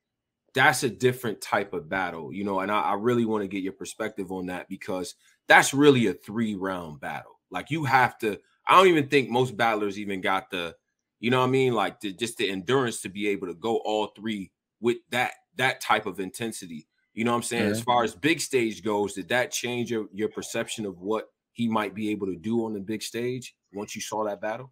[0.53, 3.63] that's a different type of battle, you know, and I, I really want to get
[3.63, 5.15] your perspective on that because
[5.47, 7.39] that's really a three round battle.
[7.49, 10.75] Like you have to, I don't even think most battlers even got the,
[11.19, 13.77] you know what I mean, like the, just the endurance to be able to go
[13.77, 16.87] all three with that that type of intensity.
[17.13, 17.69] You know what I'm saying?
[17.69, 17.85] As Mhm.
[17.85, 21.93] far as big stage goes, did that change your, your perception of what he might
[21.93, 24.71] be able to do on the big stage once you saw that battle?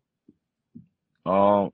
[1.26, 1.72] Um,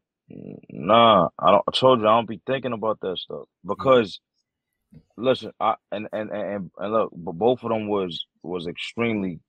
[0.70, 1.64] nah, I don't.
[1.68, 4.20] I told you I don't be thinking about that stuff because,
[5.18, 9.39] listen, I and and and, and look, but both of them was was extremely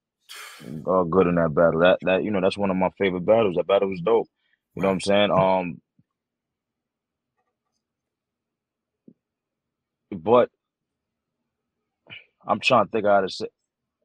[0.86, 1.80] uh, good in that battle.
[1.80, 3.56] That that you know that's one of my favorite battles.
[3.56, 4.28] That battle was dope.
[4.74, 5.30] You know what I'm saying?
[5.30, 5.80] Um,
[10.12, 10.50] but
[12.46, 13.46] I'm trying to think how to say.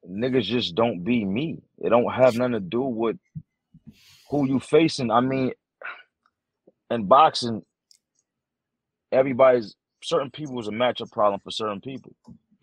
[0.10, 1.62] Niggas just don't be me.
[1.80, 3.18] It don't have nothing to do with
[4.30, 5.12] who you facing.
[5.12, 5.52] I mean,
[6.90, 7.64] in boxing,
[9.12, 12.14] everybody's certain people is a matchup problem for certain people.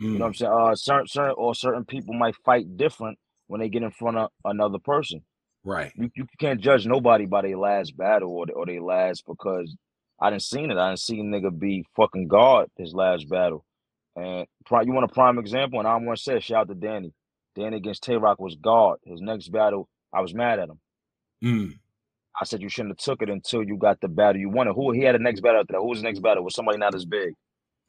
[0.01, 0.53] You know what I'm saying?
[0.53, 3.19] Uh, certain, certain or certain people might fight different
[3.49, 5.23] when they get in front of another person.
[5.65, 5.93] Right.
[5.97, 9.77] You you can't judge nobody by their last battle or or their last because
[10.21, 10.79] I didn't seen it.
[10.79, 13.65] I didn't see a nigga be fucking God his last battle.
[14.17, 15.79] And you want a prime example?
[15.79, 17.13] And I want to say shout out to Danny.
[17.59, 18.99] Danny against Tay Roc was God.
[19.05, 20.81] His next battle, I was mad at him.
[21.43, 21.79] Mm.
[22.41, 24.75] I said you shouldn't have took it until you got the battle you wanted.
[24.75, 25.81] Who he had the next battle after that?
[25.81, 26.45] Who was the next battle?
[26.45, 27.35] Was somebody not as big?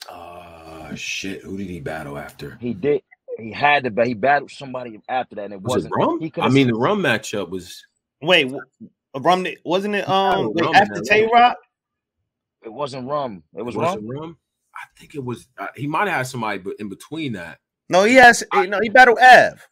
[0.10, 1.42] Uh shit.
[1.44, 2.58] Who did he battle after?
[2.60, 3.02] He did.
[3.38, 3.92] He had to.
[3.92, 5.94] But he battled somebody after that, and it was wasn't.
[5.96, 6.20] Rum?
[6.20, 7.86] He I mean, the Rum matchup was
[8.22, 8.62] Wait, w-
[9.16, 11.32] Rum wasn't it um Rum wait, after Tay round.
[11.34, 11.58] Roc?
[12.64, 13.44] it wasn't rum.
[13.56, 14.08] It was was rum.
[14.08, 14.38] Rum?
[14.76, 17.60] I think it was uh, he might have had somebody, but in between that.
[17.90, 18.44] No, he has.
[18.52, 19.68] I, no, he battled Av.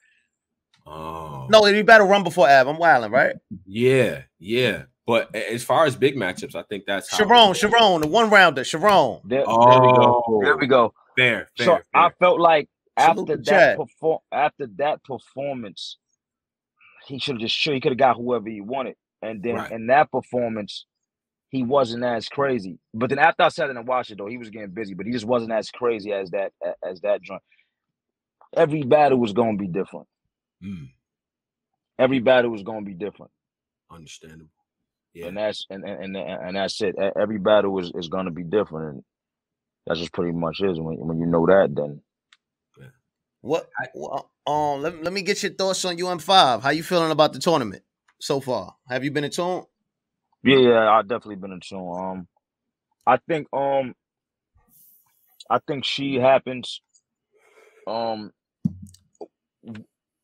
[0.86, 2.68] Oh no, he battled Rum before Av.
[2.68, 3.36] I'm wilding, right?
[3.66, 4.84] Yeah, yeah.
[5.06, 9.22] But as far as big matchups, I think that's Sharon, Sharon, the one rounder, Sharon.
[9.24, 10.42] There, oh, there we go.
[10.44, 10.94] There we go.
[11.18, 11.66] Fair, fair.
[11.66, 11.84] So fair.
[11.94, 15.98] I felt like after that perform after that performance,
[17.06, 18.96] he should have just sure he could have got whoever he wanted.
[19.22, 19.72] And then right.
[19.72, 20.86] in that performance,
[21.50, 22.78] he wasn't as crazy.
[22.94, 25.06] But then after I sat in and watched it, though, he was getting busy, but
[25.06, 26.52] he just wasn't as crazy as that
[26.86, 27.42] as that joint.
[28.56, 30.08] Every battle was going to be different.
[30.64, 30.90] Mm.
[32.00, 33.32] Every battle was going to be different.
[33.92, 34.50] Understandable.
[35.14, 35.28] Yeah.
[35.28, 36.96] And that's and and and that's it.
[37.20, 39.04] Every battle is, is going to be different, and
[39.86, 40.80] that's just pretty much is.
[40.80, 42.02] When when you know that, then.
[42.80, 42.88] Yeah.
[43.42, 43.68] What?
[43.96, 46.62] Well, um, let, let me get your thoughts on UM five.
[46.62, 47.82] How you feeling about the tournament
[48.20, 48.76] so far?
[48.90, 49.64] Have you been in tune?
[50.44, 51.80] Yeah, yeah, I've definitely been in tune.
[51.80, 52.28] Um,
[53.08, 53.96] I think um,
[55.50, 56.82] I think she happens.
[57.88, 58.32] Um,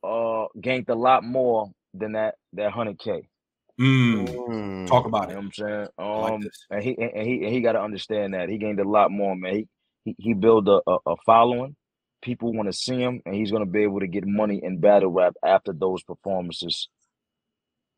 [0.03, 3.27] uh, gained a lot more than that that hundred k.
[3.79, 4.87] Mm.
[4.87, 5.33] Talk about you it.
[5.33, 8.49] Know I'm saying, um, like and he and he and he got to understand that
[8.49, 9.55] he gained a lot more, man.
[9.55, 9.67] He
[10.05, 11.75] he, he built a, a, a following.
[12.21, 14.79] People want to see him, and he's going to be able to get money in
[14.79, 16.87] battle rap after those performances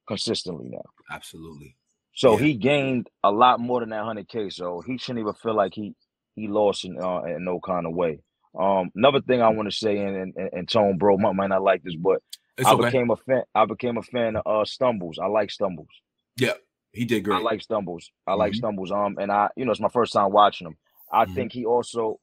[0.07, 0.81] consistently now.
[1.11, 1.75] Absolutely.
[2.15, 2.45] So yeah.
[2.45, 4.49] he gained a lot more than that hundred k.
[4.49, 5.93] So he shouldn't even feel like he
[6.35, 8.19] he lost in uh, in no kind of way.
[8.57, 11.63] Um, another thing I want to say, and, and, and Tone Bro might, might not
[11.63, 12.21] like this, but
[12.57, 12.85] it's I okay.
[12.85, 13.43] became a fan.
[13.53, 15.19] I became a fan of uh, Stumbles.
[15.21, 15.89] I like Stumbles.
[16.37, 16.53] Yeah,
[16.93, 17.37] he did great.
[17.37, 18.11] I like Stumbles.
[18.25, 18.39] I mm-hmm.
[18.39, 18.91] like Stumbles.
[18.91, 20.77] Um, and I, you know, it's my first time watching him.
[21.11, 21.33] I mm-hmm.
[21.33, 22.19] think he also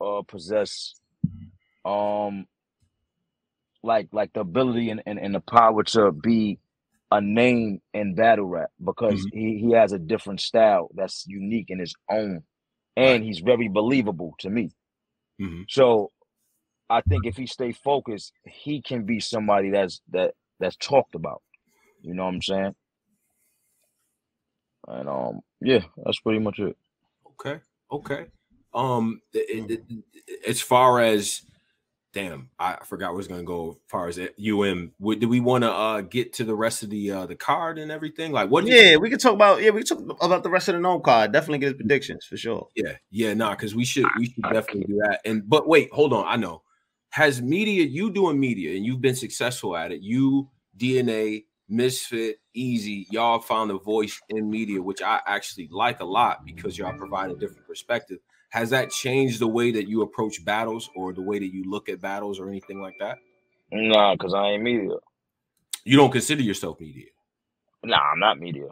[0.00, 0.94] uh possess
[1.84, 2.46] um
[3.82, 6.58] like like the ability and, and, and the power to be
[7.12, 9.38] a name in battle rap because mm-hmm.
[9.38, 12.42] he, he has a different style that's unique in his own
[12.96, 14.70] and he's very believable to me
[15.40, 15.62] mm-hmm.
[15.68, 16.10] so
[16.90, 21.42] i think if he stay focused he can be somebody that's that that's talked about.
[22.02, 22.74] You know what i'm saying?
[24.88, 26.76] And um yeah that's pretty much it.
[27.32, 27.60] Okay
[27.90, 28.26] okay.
[28.72, 30.04] Um it, it,
[30.46, 31.42] as far as
[32.14, 34.92] damn, I forgot where it's gonna go as far as UM.
[35.18, 37.90] do we want to uh, get to the rest of the uh, the card and
[37.90, 38.32] everything?
[38.32, 38.66] Like what?
[38.66, 39.02] Yeah, think?
[39.02, 41.32] we can talk about yeah, we can talk about the rest of the NOME card.
[41.32, 42.68] Definitely get his predictions for sure.
[42.74, 45.20] Yeah, yeah, nah, because we should we should definitely do that.
[45.24, 46.62] And but wait, hold on, I know.
[47.10, 50.00] Has media you doing media and you've been successful at it?
[50.00, 56.04] You DNA Misfit, Eazy, y'all found a voice in media, which I actually like a
[56.04, 58.18] lot because y'all provide a different perspective
[58.54, 61.88] has that changed the way that you approach battles or the way that you look
[61.88, 63.18] at battles or anything like that?
[63.72, 64.94] Nah, because I ain't media.
[65.82, 67.06] You don't consider yourself media?
[67.82, 68.68] Nah, I'm not media.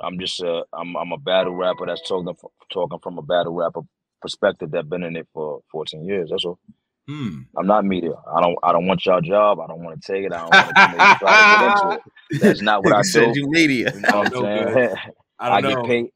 [0.00, 2.34] I'm just a I'm I'm a battle rapper that's talking
[2.72, 3.82] talking from a battle rapper
[4.20, 6.30] perspective that's been in it for 14 years.
[6.30, 6.58] That's all.
[7.06, 7.42] Hmm.
[7.56, 8.14] I'm not media.
[8.36, 8.58] I don't.
[8.64, 9.60] I don't want y'all job.
[9.60, 10.32] I don't want to take it.
[10.32, 12.40] I don't want to try get into it.
[12.40, 13.32] That's not what I do.
[13.36, 13.92] You media.
[13.94, 14.42] You know what I'm
[14.74, 14.96] saying?
[15.38, 16.06] I, I get paid.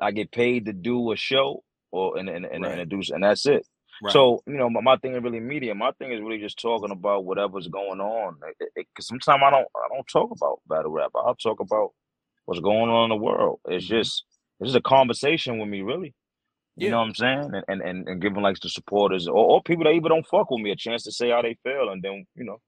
[0.00, 2.78] I get paid to do a show or and and, and, right.
[2.78, 3.66] and, and that's it.
[4.02, 4.12] Right.
[4.12, 5.74] So you know, my, my thing is really media.
[5.74, 8.36] My thing is really just talking about whatever's going on.
[8.74, 11.12] Because sometimes I don't I don't talk about battle rap.
[11.14, 11.90] I'll talk about
[12.46, 13.60] what's going on in the world.
[13.68, 13.96] It's mm-hmm.
[13.96, 14.24] just
[14.60, 16.14] it's just a conversation with me, really.
[16.76, 16.90] You yeah.
[16.92, 17.50] know what I'm saying?
[17.54, 20.50] And and and, and giving like the supporters or, or people that even don't fuck
[20.50, 22.60] with me a chance to say how they feel, and then you know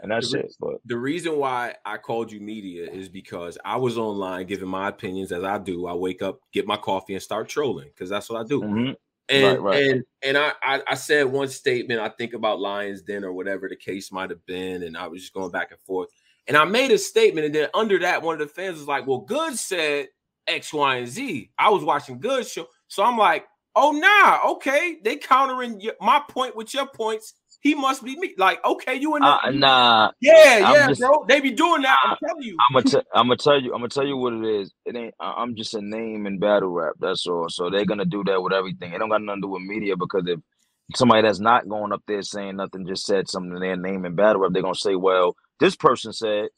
[0.00, 0.54] and that's the, it.
[0.58, 4.88] But the reason why I called you media is because I was online giving my
[4.88, 5.86] opinions as I do.
[5.86, 8.60] I wake up, get my coffee, and start trolling because that's what I do.
[8.60, 8.92] Mm-hmm.
[9.30, 9.86] And right, right.
[9.86, 12.00] and and I, I, I said one statement.
[12.00, 15.22] I think about Lions Den or whatever the case might have been, and I was
[15.22, 16.10] just going back and forth.
[16.46, 19.06] And I made a statement, and then under that, one of the fans was like,
[19.06, 20.08] "Well, Good said
[20.46, 24.98] X, Y, and Z." I was watching Good show, so I'm like, "Oh, nah, okay,
[25.02, 27.32] they countering my point with your points."
[27.64, 28.34] He must be me.
[28.36, 30.10] Like, okay, you in the uh, nah.
[30.20, 31.24] Yeah, yeah, just, bro.
[31.26, 31.98] They be doing that.
[32.04, 32.56] I'm telling you.
[32.60, 33.72] I'm gonna, t- I'm gonna tell you.
[33.72, 34.70] I'm gonna tell you what it is.
[34.84, 35.14] It ain't.
[35.18, 36.94] I'm just a name in battle rap.
[37.00, 37.48] That's all.
[37.48, 38.92] So they're gonna do that with everything.
[38.92, 40.40] It don't got nothing to do with media because if
[40.94, 44.14] somebody that's not going up there saying nothing just said something in their name in
[44.14, 46.48] battle rap, they're gonna say, well, this person said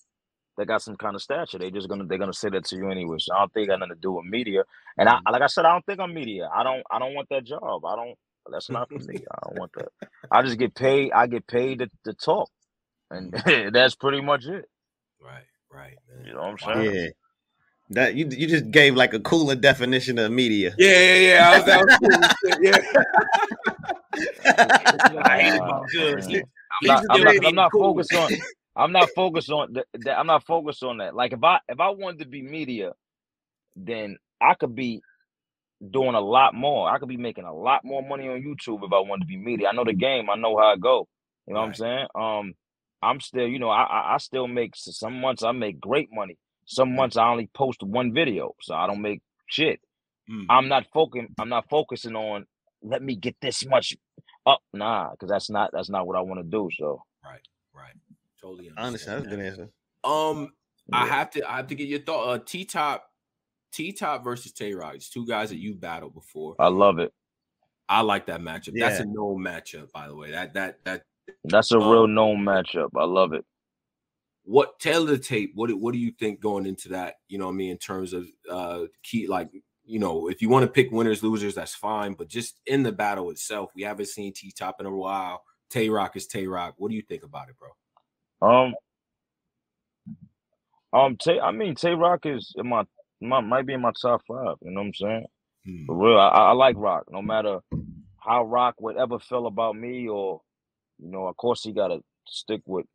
[0.59, 1.59] they got some kind of stature.
[1.59, 3.19] They just gonna they're gonna say that to you anyway.
[3.21, 4.65] So I don't think it got nothing to do with media.
[4.99, 6.49] And I like I said, I don't think I'm media.
[6.55, 7.85] I don't I don't want that job.
[7.85, 8.17] I don't
[8.51, 9.24] that's not for me.
[9.30, 9.88] I don't want that.
[10.30, 11.12] I just get paid.
[11.12, 12.51] I get paid to, to talk,
[13.11, 13.32] and
[13.72, 14.68] that's pretty much it.
[15.20, 15.97] Right, right.
[16.09, 16.26] Man.
[16.26, 16.94] You know what I'm saying?
[16.94, 17.09] Yeah.
[17.90, 20.74] That you you just gave like a cooler definition of media.
[20.76, 21.51] Yeah, yeah, yeah.
[21.51, 22.11] I was, that was cool.
[22.61, 22.78] yeah.
[25.24, 25.55] I hate
[26.34, 26.49] it.
[26.82, 27.94] I'm not, I'm not, I'm not cool.
[27.94, 28.32] focused on.
[28.74, 30.18] I'm not focused on that.
[30.18, 31.14] I'm not focused on that.
[31.14, 32.92] Like if I if I wanted to be media,
[33.76, 35.01] then I could be
[35.91, 36.91] doing a lot more.
[36.91, 39.37] I could be making a lot more money on YouTube if I wanted to be
[39.37, 39.68] media.
[39.68, 40.31] I know the game.
[40.31, 41.09] I know how it go.
[41.47, 41.66] You know right.
[41.66, 42.07] what I'm saying?
[42.14, 42.55] Um,
[43.03, 46.39] I'm still, you know, I I still make some months I make great money.
[46.64, 46.97] Some mm.
[46.97, 49.81] months I only post one video, so I don't make shit.
[50.31, 50.47] Mm.
[50.49, 51.29] I'm not focusing.
[51.39, 52.47] I'm not focusing on
[52.83, 53.97] let me get this much
[54.47, 54.61] up.
[54.72, 56.68] Nah, because that's not that's not what I want to do.
[56.77, 57.41] So right,
[57.74, 57.95] right,
[58.41, 58.70] totally.
[58.77, 59.24] Understand.
[59.24, 59.68] That's a good answer.
[60.05, 60.53] Um,
[60.89, 60.99] yeah.
[60.99, 62.29] I have to I have to get your thought.
[62.29, 63.06] Uh, T-Top,
[63.77, 64.95] T-Top versus Tay Roc.
[64.95, 66.55] It's two guys that you've battled before.
[66.59, 67.12] I love it.
[67.89, 68.72] I like that matchup.
[68.74, 68.89] Yeah.
[68.89, 70.31] That's a known matchup, by the way.
[70.31, 71.03] That that that
[71.45, 72.89] that's a um, real known matchup.
[72.97, 73.45] I love it.
[74.45, 75.53] What tailor the tape?
[75.55, 77.16] What what do you think going into that?
[77.29, 79.51] You know, I mean, in terms of uh key, like
[79.85, 82.14] you know, if you want to pick winners losers, that's fine.
[82.14, 85.45] But just in the battle itself, we haven't seen T-Top in a while.
[85.68, 86.74] Tay Roc is Tay Roc.
[86.79, 87.70] What do you think about it, bro?
[88.51, 88.74] Um,
[90.93, 91.39] um, Tay.
[91.39, 92.85] I mean, Tay Roc is in my,
[93.21, 94.57] my might be in my top five.
[94.62, 95.27] You know what I'm saying?
[95.64, 95.87] Hmm.
[95.87, 97.05] For real, I, I like Roc.
[97.11, 97.61] No matter
[98.19, 100.41] how Roc would ever feel about me or
[100.99, 102.87] you know, of course, he got to stick with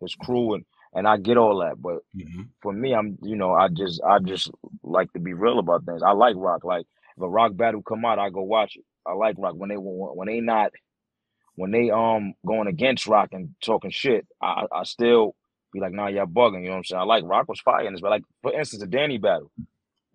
[0.00, 0.64] his crew, and
[0.94, 1.80] and I get all that.
[1.80, 2.42] But mm-hmm.
[2.62, 4.50] for me, I'm you know, I just I just
[4.82, 6.02] like to be real about things.
[6.02, 6.64] I like Roc.
[6.64, 6.86] Like
[7.16, 8.84] if a Roc battle come out, I go watch it.
[9.06, 10.72] I like Roc when they when they not
[11.54, 14.26] when they um going against Roc and talking shit.
[14.42, 15.34] I I still
[15.72, 16.62] be like, nah, y'all bugging.
[16.62, 17.00] You know what I'm saying?
[17.00, 19.50] I like Roc was fighting this, but like for instance, the Danny battle.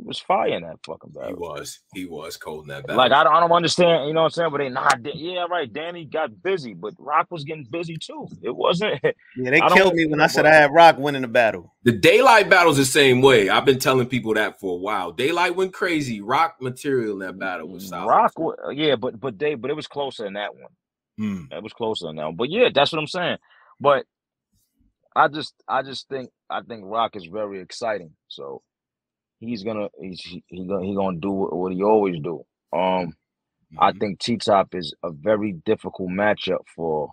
[0.01, 1.29] He was fire in that fucking battle.
[1.29, 1.79] He was.
[1.93, 2.97] He was cold in that battle.
[2.97, 4.07] Like I don't, I don't understand.
[4.07, 4.51] You know what I'm saying?
[4.51, 4.99] But they not.
[5.13, 5.71] Yeah, right.
[5.71, 8.27] Danny got busy, but Roc was getting busy too.
[8.41, 8.99] It wasn't.
[9.37, 11.73] Yeah, they killed me when I said I had Roc winning the battle.
[11.83, 13.49] The Daylyt battle's the same way.
[13.49, 15.13] I've been telling people that for a while.
[15.13, 16.21] Daylyt went crazy.
[16.21, 18.09] Roc material in that battle was solid.
[18.09, 18.33] Roc,
[18.73, 20.71] yeah, but but they but it was closer than that one.
[21.17, 21.43] Hmm.
[21.51, 22.35] It was closer than that one.
[22.35, 23.37] But yeah, that's what I'm saying.
[23.79, 24.05] But
[25.15, 28.11] I just I just think I think Roc is very exciting.
[28.27, 28.61] So
[29.39, 32.43] he's gonna he's he, he gonna he gonna do what he always do.
[32.73, 33.79] Um, mm-hmm.
[33.79, 37.11] I think T-Top is a very difficult matchup for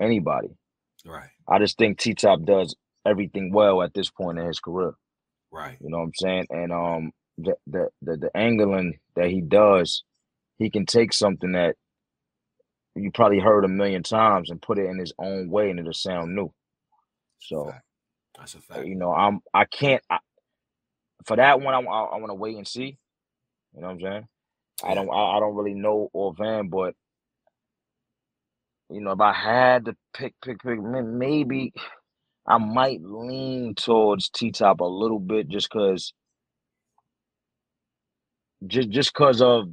[0.00, 0.48] anybody.
[1.06, 1.28] Right.
[1.48, 2.74] I just think T-Top does
[3.06, 4.94] everything well at this point in his career.
[5.52, 5.76] Right.
[5.80, 6.46] You know what I'm saying?
[6.50, 10.02] And um, the the the, the angling that he does,
[10.58, 11.76] he can take something that
[12.94, 15.92] you probably heard a million times and put it in his own way and it'll
[15.92, 16.52] sound new.
[17.48, 17.72] So.
[18.38, 18.86] That's a uh, fact.
[18.86, 20.18] You know, I'm I can't I,
[21.26, 22.98] for that one, I, I, I want to wait and see.
[23.74, 24.28] You know what I'm saying?
[24.84, 26.94] I don't I, I don't really know or Van, but
[28.90, 31.72] you know, if I had to pick, pick, pick, maybe
[32.46, 36.12] I might lean towards T-Top a little bit, just cause,
[38.66, 39.68] just just cause of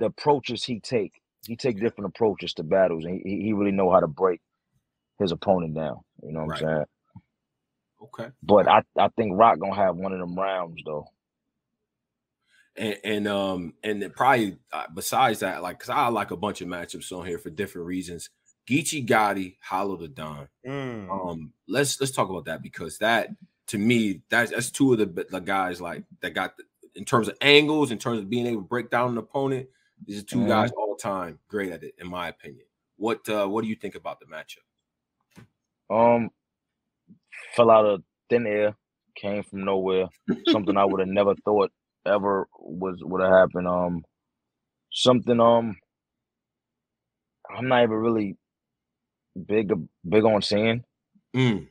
[0.00, 1.12] the approaches he take.
[1.46, 4.40] He take different approaches to battles, and he, he really know how to break
[5.18, 6.00] his opponent down.
[6.22, 6.62] You know what right.
[6.62, 6.84] I'm saying?
[8.02, 8.28] Okay.
[8.42, 11.06] But I, I think Roc gonna have one of them rounds though.
[12.76, 16.68] And and um and probably uh, besides that, like because I like a bunch of
[16.68, 18.30] matchups on here for different reasons.
[18.68, 20.48] Geechi Gotti, Hollow Da Don.
[20.66, 21.10] Mm.
[21.10, 23.30] Um, let's let's talk about that because that
[23.68, 26.64] to me that's that's two of the, the guys like that got the,
[26.94, 29.68] in terms of angles, in terms of being able to break down an opponent.
[30.04, 30.48] These are 2 mm.
[30.48, 32.66] guys all time great at it, in my opinion.
[32.96, 34.65] What uh what do you think about the matchup?
[35.90, 36.30] Um,
[37.54, 38.76] fell out of thin air,
[39.16, 40.06] came from nowhere.
[40.48, 41.70] Something I would have never thought
[42.06, 43.68] ever was would have happened.
[43.68, 44.04] Um,
[44.92, 45.76] something um,
[47.54, 48.36] I'm not even really
[49.46, 49.72] big
[50.08, 50.84] big on saying,
[51.34, 51.66] mm.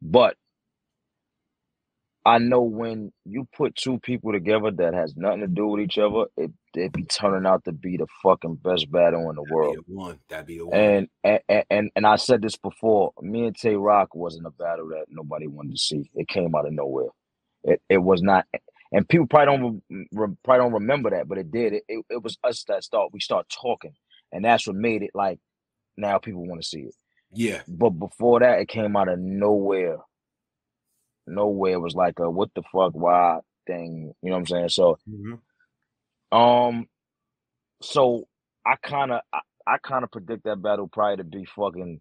[0.00, 0.36] but
[2.26, 5.98] I know when you put two people together that has nothing to do with each
[5.98, 9.54] other, it it be turning out to be the fucking best battle in the That'd
[9.54, 9.76] world.
[9.86, 10.18] One.
[10.28, 10.78] That'd be the one.
[10.78, 13.12] And, and and and I said this before.
[13.20, 16.10] Me and Tay Roc wasn't a battle that nobody wanted to see.
[16.14, 17.08] It came out of nowhere.
[17.62, 18.46] It it was not.
[18.90, 21.74] And people probably don't re, probably don't remember that, but it did.
[21.74, 23.92] It, it it was us that start we start talking,
[24.32, 25.40] and that's what made it like
[25.96, 26.94] now people want to see it.
[27.32, 27.62] Yeah.
[27.68, 29.98] But before that, it came out of nowhere
[31.26, 34.12] nowhere was like a what the fuck why thing.
[34.22, 34.68] You know what I'm saying?
[34.70, 36.36] So mm-hmm.
[36.36, 36.86] um
[37.82, 38.24] so
[38.66, 42.00] I kinda I, I kinda predict that battle probably to be fucking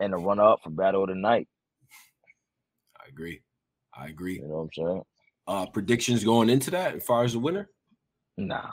[0.00, 1.48] in the run up for battle of the night.
[2.98, 3.40] I agree.
[3.94, 4.34] I agree.
[4.34, 5.02] You know what I'm saying?
[5.46, 7.68] Uh predictions going into that as far as the winner?
[8.36, 8.70] Nah.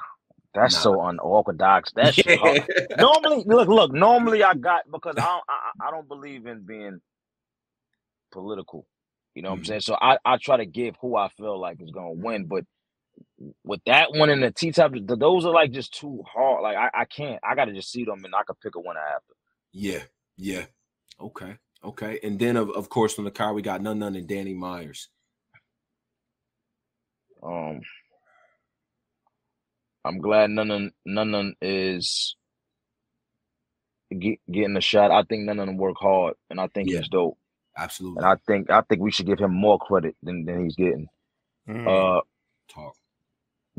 [0.54, 0.82] That's nah.
[0.82, 1.92] so unorthodox.
[1.96, 2.66] That's yeah.
[2.98, 3.92] normally look, look.
[3.92, 7.02] Normally, I got because I don't, I, I don't believe in being
[8.32, 8.86] political.
[9.36, 9.62] You know what mm-hmm.
[9.62, 9.82] I'm saying?
[9.82, 12.66] So I, I try to give who I feel like is gonna win, but
[13.64, 16.64] with that one and the T-Top, those are like just too hard.
[16.64, 17.40] Like I, I can't.
[17.44, 19.34] I gotta just see them and I could pick a winner after.
[19.72, 20.04] Yeah,
[20.38, 20.66] yeah.
[21.20, 22.20] Okay, okay.
[22.24, 25.10] And then of, of course from the car we got none none and Danny Myers.
[27.42, 27.82] Um
[30.06, 32.36] I'm glad none none is
[34.20, 35.12] get, getting a shot.
[35.12, 37.00] I think none of them work hard, and I think yeah.
[37.00, 37.38] he's dope.
[37.78, 38.18] Absolutely.
[38.20, 41.08] And I think I think we should give him more credit than, than he's getting.
[41.68, 41.88] Mm.
[41.88, 42.22] Uh,
[42.70, 42.96] Talk.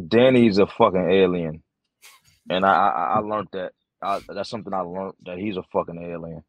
[0.09, 1.62] Danny's a fucking alien,
[2.51, 3.72] and I I, I learned that.
[4.03, 6.42] I, that's something I learned that he's a fucking alien.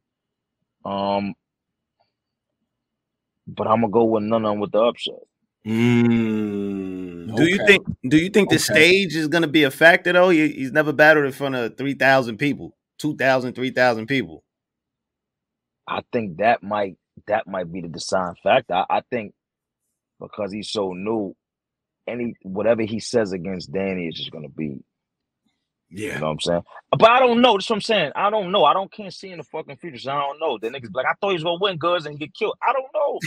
[0.83, 1.33] Um,
[3.47, 5.15] but I'm gonna go with none of them with the upset.
[5.65, 7.49] Mm, do okay.
[7.49, 7.87] you think?
[8.07, 10.29] Do you think the stage is gonna be a factor though?
[10.29, 14.43] He, he's never battled in front of three thousand people, 2,000, 3,000 people.
[15.87, 16.97] I think that might
[17.27, 18.73] that might be the deciding factor.
[18.73, 19.33] I, I think
[20.19, 21.35] because he's so new,
[22.07, 24.79] any whatever he says against Danny is just gonna be
[25.89, 26.15] yeah.
[26.15, 26.63] You know what I'm saying?
[26.91, 27.53] But I don't know.
[27.53, 28.11] That's what I'm saying.
[28.15, 28.65] I don't know.
[28.65, 29.99] I don't can't see in the fucking future.
[29.99, 30.57] So I don't know.
[30.57, 32.55] The niggas like, I thought he was gonna win goods and get killed.
[32.61, 33.19] I don't know.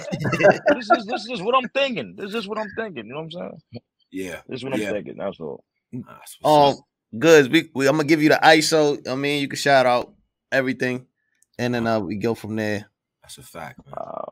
[0.75, 2.15] this is this is what I'm thinking.
[2.17, 3.07] This is what I'm thinking.
[3.07, 3.83] You know what I'm saying?
[4.11, 4.41] Yeah.
[4.49, 4.93] This is what I'm yeah.
[4.93, 5.17] thinking.
[5.17, 5.65] That's all.
[6.45, 6.77] Um,
[7.19, 7.49] Goodz.
[7.49, 9.07] We, we I'm gonna give you the ISO.
[9.09, 10.13] I mean, you can shout out
[10.51, 11.07] everything,
[11.59, 12.91] and then uh we go from there.
[13.29, 13.81] That's a fact.
[13.93, 14.23] Uh,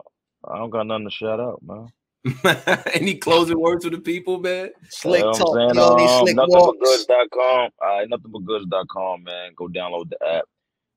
[0.48, 1.88] I don't got nothing to shout out, man.
[2.94, 4.70] Any closing words for the people, man?
[4.88, 5.74] Slick you know talk, saying?
[5.74, 6.78] yo, these um, slick nothing walks.
[6.80, 7.70] but goods.com.
[7.82, 9.52] All right, nothing but goods.com, man.
[9.54, 10.44] Go download the app.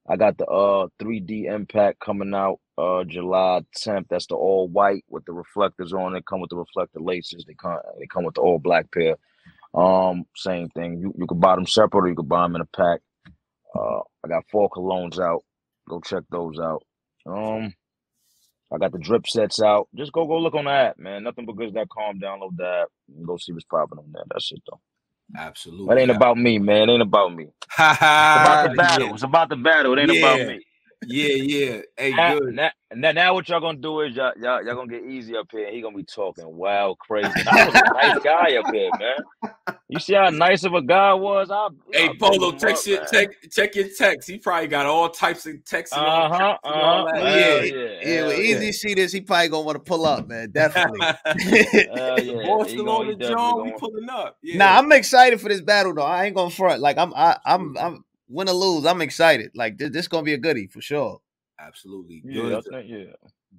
[0.07, 4.05] I got the uh 3D impact coming out uh July 10th.
[4.09, 6.25] That's the all white with the reflectors on it.
[6.25, 7.43] Come with the reflector laces.
[7.45, 9.17] They come they come with the all black pair.
[9.73, 11.01] Um, same thing.
[11.01, 13.01] You you can buy them separate or you can buy them in a pack.
[13.75, 15.43] Uh, I got four colognes out.
[15.89, 16.83] Go check those out.
[17.25, 17.73] Um,
[18.71, 19.87] I got the drip sets out.
[19.95, 21.23] Just go go look on the app, man.
[21.23, 22.19] Nothing but goods.com.
[22.19, 24.23] Download the app and go see what's popping on there.
[24.29, 24.79] That's it though.
[25.37, 25.87] Absolutely.
[25.87, 26.89] That ain't about me, man.
[26.89, 27.45] It ain't about me.
[27.45, 29.07] it's about the battle.
[29.07, 29.13] Yeah.
[29.13, 29.97] It's about the battle.
[29.97, 30.33] It ain't yeah.
[30.35, 30.65] about me.
[31.05, 31.81] Yeah, yeah.
[31.97, 32.55] Hey, now, good.
[32.55, 35.47] Now, now, now, what y'all gonna do is y'all, y'all, y'all gonna get Eazy up
[35.49, 35.71] here.
[35.71, 37.29] He gonna be talking wild, crazy.
[37.47, 39.53] I was a nice guy up here, man.
[39.87, 41.49] You see how nice of a guy I was?
[41.49, 44.29] I, hey, Polo, text your, check, check your text.
[44.29, 45.95] He probably got all types of texts.
[45.95, 46.57] Uh huh.
[46.63, 47.11] Uh-huh.
[47.15, 47.61] Yeah, yeah.
[47.61, 47.99] yeah.
[48.03, 50.51] yeah when Eazy see this, he probably gonna want to pull up, man.
[50.51, 50.99] Definitely.
[51.01, 52.45] uh, yeah.
[52.45, 54.37] Boston on the John, we pulling up.
[54.43, 54.57] Yeah.
[54.57, 56.01] Nah, I'm excited for this battle though.
[56.01, 56.81] I ain't gonna front.
[56.81, 59.51] Like I'm, I, I'm, I'm win or lose, I'm excited.
[59.55, 61.19] Like this, this gonna be a goodie for sure.
[61.59, 62.21] Absolutely.
[62.23, 63.03] Yeah, think, yeah.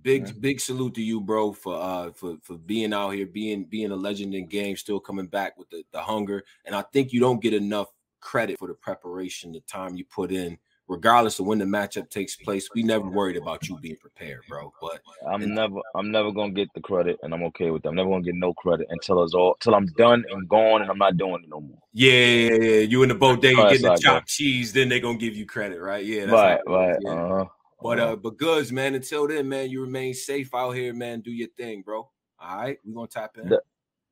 [0.03, 0.35] Big yeah.
[0.41, 3.97] big salute to you, bro, for uh for for being out here, being being a
[3.97, 6.45] legend in game, still coming back with the, the hunger.
[6.65, 7.89] And I think you don't get enough
[8.21, 10.59] credit for the preparation, the time you put in,
[10.91, 12.69] regardless of when the matchup takes place.
[12.75, 14.73] We never worried about you being prepared, bro.
[14.81, 17.91] But I'm never I'm never gonna get the credit, and I'm okay with that.
[17.91, 20.91] I'm never gonna get no credit until it's all till I'm done and gone, and
[20.91, 21.79] I'm not doing it no more.
[21.93, 22.81] Yeah, yeah, yeah.
[22.81, 25.81] You in the boat bodega getting the chopped cheese, then they're gonna give you credit,
[25.81, 26.05] right?
[26.05, 26.97] Yeah, right, right.
[27.01, 27.11] Yeah.
[27.11, 27.45] Uh-huh.
[27.83, 28.95] But uh, but Goodz, man.
[28.95, 31.21] Until then, man, you remain safe out here, man.
[31.21, 32.11] Do your thing, bro.
[32.39, 33.49] All right, we're gonna tap in.
[33.49, 33.63] De-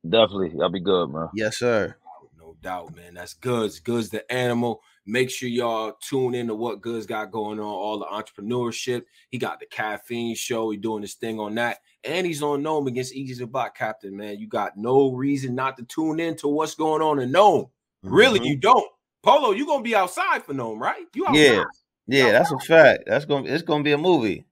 [0.07, 1.29] definitely, I'll be good, man.
[1.35, 1.95] Yes, sir.
[2.37, 3.15] No doubt, man.
[3.15, 3.79] That's Goodz.
[3.79, 4.81] Goodz the Animal.
[5.05, 9.03] Make sure y'all tune in to what Goodz got going on, all the entrepreneurship.
[9.29, 10.69] He got the caffeine show.
[10.69, 11.79] He doing his thing on that.
[12.03, 14.39] And he's on NOME against Eazy Bot Captain, man.
[14.39, 17.65] You got no reason not to tune in to what's going on in NOME.
[18.05, 18.13] Mm-hmm.
[18.13, 18.87] Really, you don't.
[19.21, 21.05] Polo, you gonna be outside for NOME, right?
[21.13, 21.39] You outside.
[21.39, 21.63] Yeah.
[22.11, 23.03] Yeah, that's a fact.
[23.05, 24.43] That's gonna it's gonna be a movie.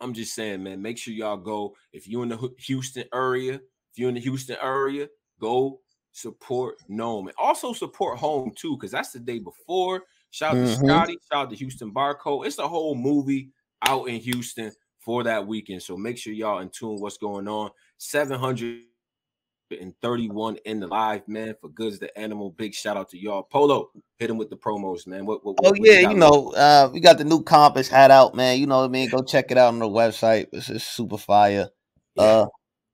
[0.00, 0.80] I'm just saying, man.
[0.80, 1.74] Make sure y'all go.
[1.92, 5.08] If you're in the Houston area, if you're in the Houston area,
[5.40, 5.80] go
[6.16, 10.02] support NOME and also support home too, because that's the day before.
[10.30, 10.66] Shout out mm-hmm.
[10.66, 12.46] to Scotty, shout out to Houston Barcode.
[12.46, 13.50] It's a whole movie
[13.86, 15.82] out in Houston for that weekend.
[15.82, 17.70] So make sure y'all in tune what's going on.
[17.98, 21.54] 731 in the live, man.
[21.60, 22.48] For Goodz the Animal.
[22.50, 23.42] Big shout out to y'all.
[23.42, 25.26] Polo, hit him with the promos, man.
[25.26, 28.34] What, what, oh, yeah, you, you know, uh, we got the new compass hat out,
[28.34, 28.58] man.
[28.58, 29.10] You know what I mean?
[29.10, 30.46] Go check it out on the website.
[30.52, 31.68] It's just super fire.
[32.14, 32.22] Yeah.
[32.22, 32.46] Uh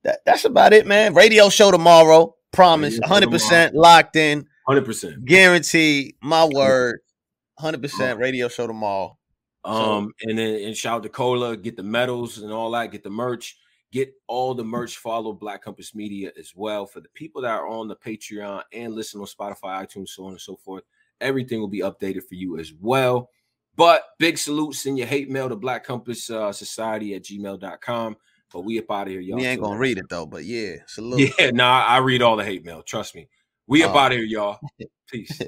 [0.05, 1.14] that, that's about it, man.
[1.14, 2.35] Radio show tomorrow.
[2.53, 3.00] Promise.
[3.00, 4.46] 100% locked in.
[4.68, 5.24] 100%.
[5.24, 6.16] Guaranteed.
[6.22, 7.00] My word.
[7.61, 9.16] 100% radio show tomorrow.
[9.64, 12.90] Um, so, and then and shout out to Cola, get the medals and all that,
[12.90, 13.57] get the merch.
[13.92, 14.96] Get all the merch.
[14.96, 16.86] Follow Black Compass Media as well.
[16.86, 20.30] For the people that are on the Patreon and listen on Spotify, iTunes, so on
[20.30, 20.84] and so forth,
[21.20, 23.28] everything will be updated for you as well.
[23.76, 24.76] But big salute.
[24.76, 28.16] Send your hate mail to Black Compass uh, Society at gmail.com.
[28.53, 29.38] But we up out of here, y'all.
[29.38, 31.32] We ain't gonna read it though, but yeah, salute.
[31.38, 32.82] Yeah, nah, I read all the hate mail.
[32.82, 33.28] Trust me.
[33.66, 34.59] We up uh, out of here, y'all.
[35.09, 35.30] Peace.